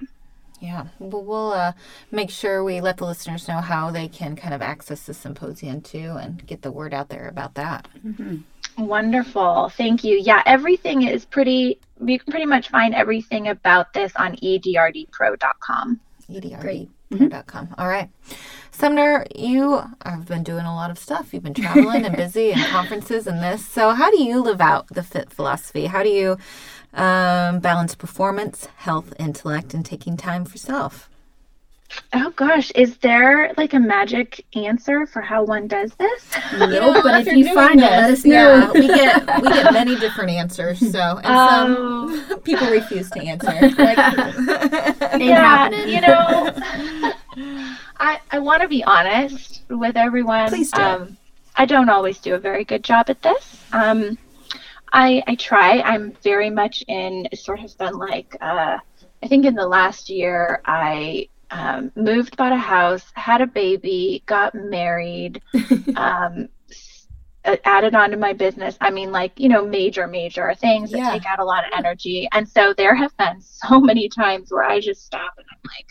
Yeah, 0.60 0.88
well, 1.00 1.24
we'll 1.24 1.54
uh, 1.54 1.74
make 2.12 2.32
sure 2.32 2.63
we 2.63 2.82
let 2.82 2.98
the 2.98 3.06
listeners 3.06 3.48
know 3.48 3.62
how 3.62 3.91
they 3.91 4.08
can 4.08 4.36
kind 4.36 4.54
of 4.54 4.62
access 4.62 5.04
the 5.04 5.13
symposium 5.13 5.82
too 5.82 6.17
and 6.20 6.46
get 6.48 6.63
the 6.63 6.72
word 6.72 6.93
out 6.93 7.10
there 7.10 7.28
about 7.28 7.54
that. 7.56 7.88
Mm-hmm. 8.06 8.38
Wonderful. 8.78 9.70
Thank 9.70 10.04
you. 10.04 10.20
Yeah, 10.22 10.41
everything 10.46 11.04
is 11.04 11.26
pretty, 11.26 11.80
you 12.04 12.20
can 12.20 12.32
pretty 12.32 12.46
much 12.46 12.70
find 12.70 12.96
everything 12.96 13.48
about 13.48 13.93
this 13.93 14.15
on 14.15 14.36
edrdpro.com. 14.38 16.00
edrdpro.com. 16.30 17.76
All 17.78 17.88
right. 17.88 18.10
Sumner, 18.72 19.26
you 19.36 19.82
have 20.06 20.28
been 20.28 20.43
doing 20.43 20.65
a 20.65 20.76
lot 20.76 20.91
of 20.91 21.00
stuff. 21.00 21.34
You've 21.34 21.41
been 21.41 21.56
traveling 21.56 22.06
and 22.06 22.15
busy 22.17 22.52
and 22.52 22.63
conferences 22.65 23.26
and 23.26 23.41
this. 23.41 23.65
So, 23.65 23.91
how 23.91 24.12
do 24.12 24.22
you 24.22 24.39
live 24.39 24.62
out 24.62 24.88
the 24.89 25.02
fit 25.02 25.32
philosophy? 25.32 25.88
How 25.88 26.04
do 26.04 26.10
you 26.10 26.38
um, 26.97 27.60
balance 27.60 27.95
performance, 27.95 28.65
health, 28.77 29.13
intellect, 29.19 29.73
and 29.73 29.86
taking 29.86 30.17
time 30.17 30.45
for 30.45 30.57
self. 30.57 31.10
Oh 32.13 32.31
gosh, 32.31 32.69
is 32.71 32.97
there 32.97 33.53
like 33.55 33.73
a 33.73 33.79
magic 33.79 34.45
answer 34.55 35.05
for 35.05 35.21
how 35.21 35.43
one 35.43 35.67
does 35.67 35.93
this? 35.95 36.31
No, 36.57 37.01
but 37.01 37.21
if, 37.21 37.27
if 37.27 37.38
you 37.38 37.53
find 37.53 37.79
this, 37.79 37.88
it, 37.88 37.91
let 37.91 38.10
us 38.12 38.25
know. 38.25 38.31
Yeah, 38.33 38.71
we 38.73 38.88
get 38.88 39.41
we 39.41 39.49
get 39.49 39.73
many 39.73 39.95
different 39.99 40.31
answers. 40.31 40.79
So 40.91 40.99
and 40.99 41.25
um, 41.25 42.25
some 42.27 42.39
people 42.43 42.69
refuse 42.69 43.10
to 43.12 43.21
answer. 43.21 43.47
Like, 43.77 43.97
yeah, 45.21 45.69
you 45.86 46.01
know, 46.01 46.53
I 47.99 48.19
I 48.31 48.39
want 48.39 48.63
to 48.63 48.67
be 48.67 48.83
honest 48.83 49.62
with 49.69 49.95
everyone. 49.95 50.49
Please 50.49 50.71
do. 50.71 50.81
Um, 50.81 51.17
I 51.55 51.65
don't 51.65 51.89
always 51.89 52.19
do 52.19 52.36
a 52.36 52.39
very 52.39 52.65
good 52.65 52.83
job 52.83 53.10
at 53.10 53.21
this. 53.21 53.63
Um, 53.71 54.17
I, 54.93 55.23
I 55.28 55.36
try. 55.36 55.82
I'm 55.82 56.13
very 56.23 56.50
much 56.50 56.84
in 56.88 57.28
sort 57.34 57.60
of 57.63 57.78
been 57.78 57.97
like, 57.97 58.36
uh, 58.41 58.78
I 59.23 59.28
think 59.28 59.45
in 59.45 59.56
the 59.56 59.67
last 59.67 60.10
year, 60.10 60.62
I 60.65 61.30
um, 61.52 61.91
moved, 61.95 62.38
bought 62.38 62.52
a 62.52 62.58
house, 62.58 63.06
had 63.13 63.41
a 63.41 63.47
baby, 63.47 64.23
got 64.26 64.54
married, 64.54 65.41
um, 65.95 66.50
added 67.63 67.95
on 67.95 68.12
to 68.12 68.17
my 68.17 68.34
business. 68.34 68.78
I 68.82 68.91
mean, 68.91 69.12
like, 69.12 69.39
you 69.39 69.50
know, 69.50 69.65
major, 69.65 70.08
major 70.08 70.54
things 70.56 70.91
that 70.91 70.97
yeah. 70.97 71.12
take 71.12 71.26
out 71.26 71.39
a 71.39 71.45
lot 71.45 71.65
of 71.65 71.71
energy. 71.78 72.28
And 72.32 72.47
so 72.47 72.73
there 72.73 72.95
have 72.95 73.15
been 73.17 73.41
so 73.41 73.80
many 73.80 74.10
times 74.10 74.52
where 74.52 74.63
I 74.63 74.80
just 74.80 75.06
stop 75.06 75.34
and 75.38 75.45
I'm 75.52 75.60
like, 75.63 75.88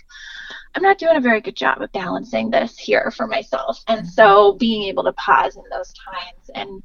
I'm 0.75 0.83
not 0.83 0.99
doing 0.99 1.17
a 1.17 1.21
very 1.21 1.41
good 1.41 1.57
job 1.57 1.81
of 1.81 1.91
balancing 1.93 2.51
this 2.51 2.77
here 2.77 3.11
for 3.11 3.27
myself. 3.27 3.83
And 3.89 4.01
mm-hmm. 4.01 4.09
so 4.09 4.53
being 4.55 4.83
able 4.85 5.05
to 5.05 5.13
pause 5.15 5.57
in 5.57 5.63
those 5.71 5.93
times 5.93 6.51
and 6.55 6.83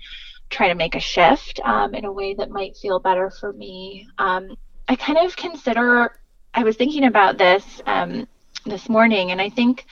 try 0.51 0.67
to 0.67 0.75
make 0.75 0.95
a 0.95 0.99
shift 0.99 1.59
um, 1.63 1.95
in 1.95 2.05
a 2.05 2.11
way 2.11 2.33
that 2.35 2.51
might 2.51 2.77
feel 2.77 2.99
better 2.99 3.31
for 3.31 3.53
me. 3.53 4.07
Um, 4.17 4.55
I 4.87 4.95
kind 4.95 5.17
of 5.17 5.35
consider, 5.35 6.19
I 6.53 6.63
was 6.63 6.75
thinking 6.75 7.05
about 7.05 7.37
this 7.37 7.81
um, 7.85 8.27
this 8.65 8.89
morning, 8.89 9.31
and 9.31 9.41
I 9.41 9.49
think 9.49 9.85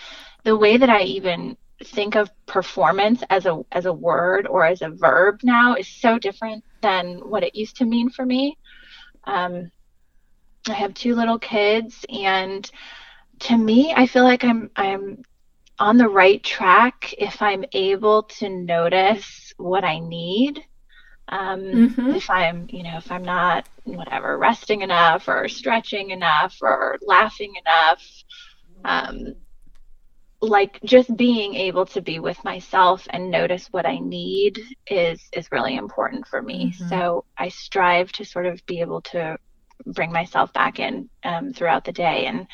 the 0.43 0.57
way 0.57 0.77
that 0.77 0.89
I 0.89 1.01
even 1.01 1.57
think 1.85 2.15
of 2.15 2.29
performance 2.45 3.23
as 3.29 3.45
a 3.45 3.61
as 3.71 3.85
a 3.85 3.93
word 3.93 4.45
or 4.47 4.65
as 4.65 4.81
a 4.81 4.89
verb 4.89 5.39
now 5.43 5.75
is 5.75 5.87
so 5.87 6.19
different 6.19 6.63
than 6.81 7.19
what 7.19 7.43
it 7.43 7.55
used 7.55 7.77
to 7.77 7.85
mean 7.85 8.09
for 8.09 8.25
me. 8.25 8.57
Um, 9.23 9.71
I 10.67 10.73
have 10.73 10.93
two 10.93 11.15
little 11.15 11.39
kids, 11.39 12.05
and 12.09 12.69
to 13.39 13.57
me, 13.57 13.93
I 13.95 14.05
feel 14.05 14.23
like 14.23 14.43
I'm 14.43 14.69
I'm 14.75 15.23
on 15.79 15.97
the 15.97 16.09
right 16.09 16.43
track 16.43 17.13
if 17.17 17.41
I'm 17.41 17.63
able 17.71 18.23
to 18.23 18.49
notice 18.49 19.48
what 19.59 19.83
I 19.83 19.99
need. 19.99 20.63
Um, 21.27 21.59
mm-hmm. 21.61 22.09
If 22.11 22.29
I'm, 22.29 22.67
you 22.69 22.83
know, 22.83 22.97
if 22.97 23.11
I'm 23.11 23.23
not, 23.23 23.69
whatever, 23.83 24.37
resting 24.37 24.81
enough 24.81 25.27
or 25.27 25.47
stretching 25.47 26.09
enough 26.09 26.57
or 26.61 26.97
laughing 27.05 27.53
enough, 27.55 28.03
um, 28.83 29.35
like 30.41 30.79
just 30.83 31.15
being 31.17 31.53
able 31.53 31.85
to 31.85 32.01
be 32.01 32.19
with 32.19 32.41
myself 32.43 33.05
and 33.09 33.29
notice 33.29 33.67
what 33.71 33.85
I 33.85 33.99
need 33.99 34.59
is 34.87 35.21
is 35.33 35.51
really 35.51 35.75
important 35.75 36.27
for 36.27 36.41
me. 36.41 36.71
Mm-hmm. 36.71 36.89
So 36.89 37.25
I 37.37 37.49
strive 37.49 38.11
to 38.13 38.25
sort 38.25 38.45
of 38.45 38.65
be 38.65 38.79
able 38.79 39.01
to 39.01 39.37
bring 39.85 40.11
myself 40.11 40.51
back 40.53 40.79
in 40.79 41.09
um, 41.23 41.53
throughout 41.53 41.83
the 41.85 41.91
day 41.91 42.25
and 42.25 42.47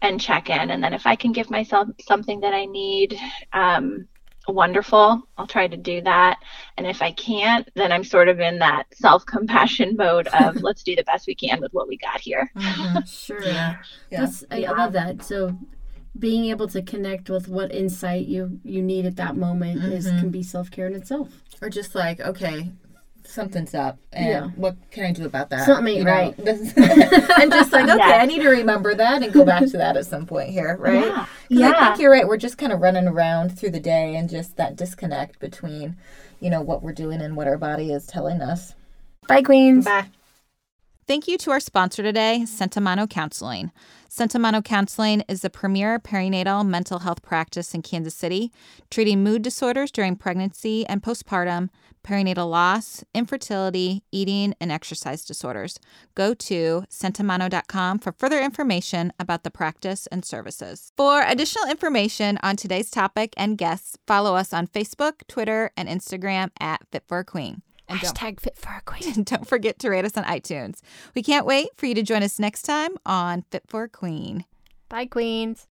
and 0.00 0.20
check 0.20 0.48
in. 0.48 0.70
And 0.70 0.82
then 0.82 0.94
if 0.94 1.06
I 1.06 1.16
can 1.16 1.32
give 1.32 1.50
myself 1.50 1.88
something 2.00 2.40
that 2.40 2.54
I 2.54 2.66
need, 2.66 3.18
um, 3.52 4.06
wonderful. 4.48 5.22
I'll 5.36 5.46
try 5.46 5.68
to 5.68 5.76
do 5.76 6.00
that. 6.02 6.38
And 6.76 6.86
if 6.86 7.02
I 7.02 7.12
can't, 7.12 7.68
then 7.74 7.92
I'm 7.92 8.04
sort 8.04 8.28
of 8.28 8.40
in 8.40 8.58
that 8.58 8.84
self 8.92 9.24
compassion 9.26 9.96
mode 9.96 10.28
of 10.28 10.56
let's 10.62 10.82
do 10.82 10.96
the 10.96 11.04
best 11.04 11.26
we 11.26 11.34
can 11.34 11.60
with 11.60 11.72
what 11.72 11.88
we 11.88 11.96
got 11.96 12.20
here. 12.20 12.50
Mm-hmm. 12.56 12.98
Sure. 13.06 13.42
yeah. 13.42 13.76
That's, 14.10 14.44
I, 14.50 14.58
yeah. 14.58 14.72
I 14.72 14.76
love 14.76 14.92
that. 14.94 15.22
So 15.22 15.56
being 16.18 16.46
able 16.46 16.68
to 16.68 16.82
connect 16.82 17.30
with 17.30 17.48
what 17.48 17.72
insight 17.72 18.26
you 18.26 18.60
you 18.64 18.82
need 18.82 19.06
at 19.06 19.16
that 19.16 19.36
moment 19.36 19.80
mm-hmm. 19.80 19.92
is 19.92 20.06
can 20.06 20.30
be 20.30 20.42
self 20.42 20.70
care 20.70 20.86
in 20.86 20.94
itself. 20.94 21.28
Or 21.60 21.68
just 21.68 21.94
like, 21.94 22.20
okay, 22.20 22.70
something's 23.28 23.74
up 23.74 23.98
and 24.12 24.26
yeah. 24.26 24.46
what 24.56 24.76
can 24.90 25.04
I 25.04 25.12
do 25.12 25.26
about 25.26 25.50
that? 25.50 25.66
Something 25.66 25.98
ain't 25.98 26.06
right. 26.06 26.36
and 26.38 26.48
just 27.52 27.72
like, 27.72 27.88
okay, 27.88 28.02
I 28.02 28.26
need 28.26 28.42
to 28.42 28.48
remember 28.48 28.94
that 28.94 29.22
and 29.22 29.32
go 29.32 29.44
back 29.44 29.60
to 29.66 29.76
that 29.76 29.96
at 29.96 30.06
some 30.06 30.26
point 30.26 30.50
here, 30.50 30.76
right? 30.78 31.04
Yeah. 31.04 31.26
yeah. 31.48 31.72
I 31.76 31.88
think 31.88 32.00
you're 32.00 32.10
right. 32.10 32.26
We're 32.26 32.38
just 32.38 32.58
kind 32.58 32.72
of 32.72 32.80
running 32.80 33.06
around 33.06 33.58
through 33.58 33.70
the 33.70 33.80
day 33.80 34.16
and 34.16 34.30
just 34.30 34.56
that 34.56 34.76
disconnect 34.76 35.38
between, 35.40 35.96
you 36.40 36.48
know, 36.48 36.62
what 36.62 36.82
we're 36.82 36.92
doing 36.92 37.20
and 37.20 37.36
what 37.36 37.46
our 37.46 37.58
body 37.58 37.92
is 37.92 38.06
telling 38.06 38.40
us. 38.40 38.74
Bye, 39.26 39.42
Queens. 39.42 39.84
Bye. 39.84 40.06
Thank 41.06 41.28
you 41.28 41.38
to 41.38 41.50
our 41.50 41.60
sponsor 41.60 42.02
today, 42.02 42.44
Sentimano 42.44 43.08
Counseling. 43.08 43.72
Sentimano 44.10 44.64
Counseling 44.64 45.22
is 45.28 45.42
the 45.42 45.50
premier 45.50 45.98
perinatal 45.98 46.66
mental 46.66 47.00
health 47.00 47.20
practice 47.20 47.74
in 47.74 47.82
Kansas 47.82 48.14
City, 48.14 48.50
treating 48.90 49.22
mood 49.22 49.42
disorders 49.42 49.90
during 49.90 50.16
pregnancy 50.16 50.86
and 50.86 51.02
postpartum, 51.02 51.68
perinatal 52.02 52.50
loss, 52.50 53.04
infertility, 53.14 54.02
eating, 54.10 54.54
and 54.62 54.72
exercise 54.72 55.26
disorders. 55.26 55.78
Go 56.14 56.32
to 56.32 56.84
sentimano.com 56.88 57.98
for 57.98 58.12
further 58.12 58.40
information 58.40 59.12
about 59.20 59.44
the 59.44 59.50
practice 59.50 60.06
and 60.06 60.24
services. 60.24 60.90
For 60.96 61.22
additional 61.22 61.68
information 61.68 62.38
on 62.42 62.56
today's 62.56 62.90
topic 62.90 63.34
and 63.36 63.58
guests, 63.58 63.98
follow 64.06 64.34
us 64.34 64.54
on 64.54 64.68
Facebook, 64.68 65.26
Twitter, 65.28 65.70
and 65.76 65.86
Instagram 65.86 66.48
at 66.58 66.80
Fit 66.90 67.04
for 67.06 67.18
a 67.18 67.24
Queen. 67.24 67.60
And 67.88 67.98
Hashtag 68.00 68.40
fit 68.40 68.56
for 68.56 68.70
a 68.70 68.82
queen. 68.82 69.22
Don't 69.24 69.46
forget 69.46 69.78
to 69.80 69.88
rate 69.90 70.04
us 70.04 70.16
on 70.16 70.24
iTunes. 70.24 70.80
We 71.14 71.22
can't 71.22 71.46
wait 71.46 71.68
for 71.76 71.86
you 71.86 71.94
to 71.94 72.02
join 72.02 72.22
us 72.22 72.38
next 72.38 72.62
time 72.62 72.90
on 73.06 73.44
Fit 73.50 73.64
for 73.66 73.84
a 73.84 73.88
Queen. 73.88 74.44
Bye, 74.88 75.06
Queens. 75.06 75.66